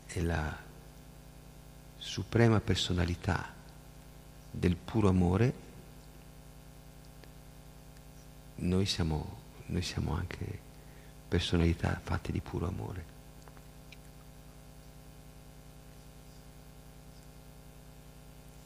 è 0.06 0.20
la 0.20 0.56
suprema 1.96 2.60
personalità 2.60 3.52
del 4.48 4.76
puro 4.76 5.08
amore, 5.08 5.54
noi 8.56 8.86
siamo, 8.86 9.38
noi 9.66 9.82
siamo 9.82 10.14
anche 10.14 10.61
personalità 11.32 11.98
fatte 12.02 12.30
di 12.30 12.40
puro 12.40 12.68
amore. 12.68 13.04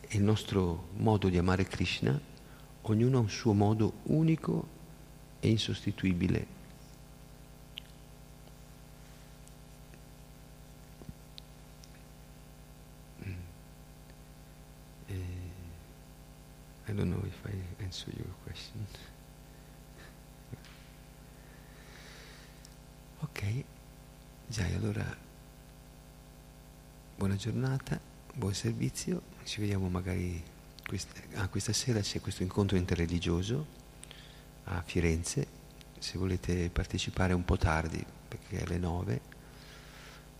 E 0.00 0.16
il 0.16 0.24
nostro 0.24 0.88
modo 0.94 1.28
di 1.28 1.38
amare 1.38 1.64
Krishna, 1.68 2.18
ognuno 2.82 3.18
ha 3.18 3.20
un 3.20 3.28
suo 3.28 3.52
modo 3.52 3.92
unico 4.04 4.66
e 5.38 5.48
insostituibile 5.48 6.54
I 16.88 16.92
don't 16.92 17.10
know 17.10 17.22
if 17.26 17.38
I 17.44 17.84
answer 17.84 18.12
your 18.16 18.32
question. 18.44 18.86
Ok, 23.36 23.64
già 24.46 24.64
allora 24.64 25.04
buona 27.18 27.36
giornata, 27.36 28.00
buon 28.32 28.54
servizio, 28.54 29.20
ci 29.44 29.60
vediamo 29.60 29.90
magari 29.90 30.42
questa, 30.86 31.20
ah, 31.34 31.48
questa 31.48 31.74
sera 31.74 32.00
c'è 32.00 32.22
questo 32.22 32.42
incontro 32.42 32.78
interreligioso 32.78 33.66
a 34.64 34.80
Firenze, 34.80 35.46
se 35.98 36.16
volete 36.16 36.70
partecipare 36.70 37.34
un 37.34 37.44
po' 37.44 37.58
tardi 37.58 38.02
perché 38.26 38.60
è 38.60 38.62
alle 38.62 38.78
9 38.78 39.20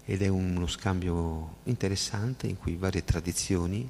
ed 0.07 0.22
è 0.22 0.28
uno 0.28 0.66
scambio 0.66 1.57
interessante 1.64 2.47
in 2.47 2.57
cui 2.57 2.76
varie 2.76 3.05
tradizioni 3.05 3.86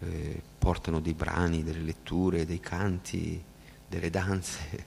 eh, 0.00 0.42
portano 0.58 0.98
dei 0.98 1.14
brani, 1.14 1.62
delle 1.62 1.82
letture, 1.82 2.44
dei 2.46 2.58
canti, 2.58 3.40
delle 3.86 4.10
danze, 4.10 4.86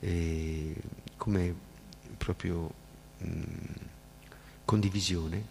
come 1.16 1.63
proprio 2.16 2.72
mh, 3.18 3.28
mm, 3.28 3.42
condivisione 4.64 5.46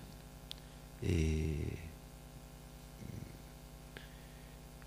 e, 0.99 1.77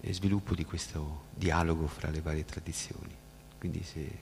e 0.00 0.12
sviluppo 0.12 0.54
di 0.54 0.64
questo 0.64 1.24
dialogo 1.34 1.86
fra 1.86 2.10
le 2.10 2.20
varie 2.20 2.44
tradizioni. 2.44 3.14
Quindi 3.58 3.82
se 3.82 4.18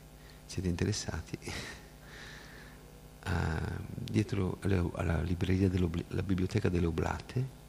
siete 0.46 0.68
interessati, 0.68 1.38
a, 3.24 3.60
dietro 3.88 4.58
alla, 4.60 4.88
alla 4.94 5.22
libreria 5.22 5.68
della 5.68 6.22
biblioteca 6.22 6.68
delle 6.68 6.86
Oblate, 6.86 7.62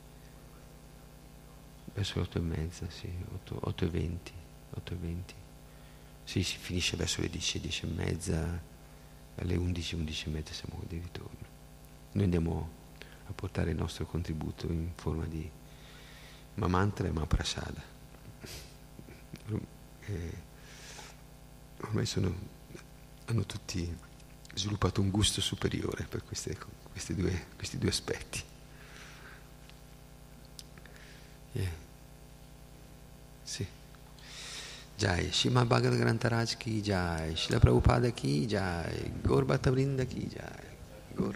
verso 1.93 2.19
le 2.19 2.25
otto 2.25 2.37
e 2.37 2.41
mezza, 2.41 2.89
sì, 2.89 3.09
otto, 3.33 3.57
otto 3.61 3.85
e 3.85 3.87
venti, 3.87 4.33
otto 4.71 4.93
e 4.93 4.97
venti. 4.97 5.33
Sì, 6.25 6.43
si 6.43 6.57
finisce 6.57 6.97
verso 6.97 7.21
le 7.21 7.29
dieci, 7.29 7.59
dieci 7.59 7.85
e 7.85 7.89
mezza, 7.89 8.61
alle 9.37 9.55
undici, 9.55 9.95
undici 9.95 10.27
e 10.27 10.31
mezza 10.31 10.53
siamo 10.53 10.81
di 10.87 10.97
ritorno. 10.97 11.53
Noi 12.13 12.23
andiamo 12.23 12.69
a 13.27 13.33
portare 13.33 13.71
il 13.71 13.77
nostro 13.77 14.05
contributo 14.05 14.67
in 14.67 14.91
forma 14.95 15.25
di 15.25 15.49
Mamantra 16.55 17.07
e 17.07 17.11
Maprasada. 17.11 17.83
Eh, 20.07 20.33
ormai 21.81 22.05
sono, 22.05 22.33
hanno 23.25 23.45
tutti 23.45 23.97
sviluppato 24.53 25.01
un 25.01 25.09
gusto 25.09 25.41
superiore 25.41 26.05
per 26.05 26.23
queste, 26.23 26.57
due, 27.15 27.47
questi 27.55 27.77
due 27.77 27.89
aspetti. 27.89 28.43
Yeah. 31.51 31.71
Sì. 33.43 33.65
Jai, 34.97 35.29
Shima 35.29 35.65
Bhagavad 35.65 35.99
Grantaraj 35.99 36.55
ki 36.57 36.81
jai, 36.81 37.35
Shila 37.35 37.59
Prabhupada 37.59 38.15
ki 38.15 38.47
jai, 38.47 39.11
Gorbata 39.23 39.69
Vrinda 39.69 40.05
ki 40.07 40.29
jai, 40.31 40.71
Gor 41.17 41.35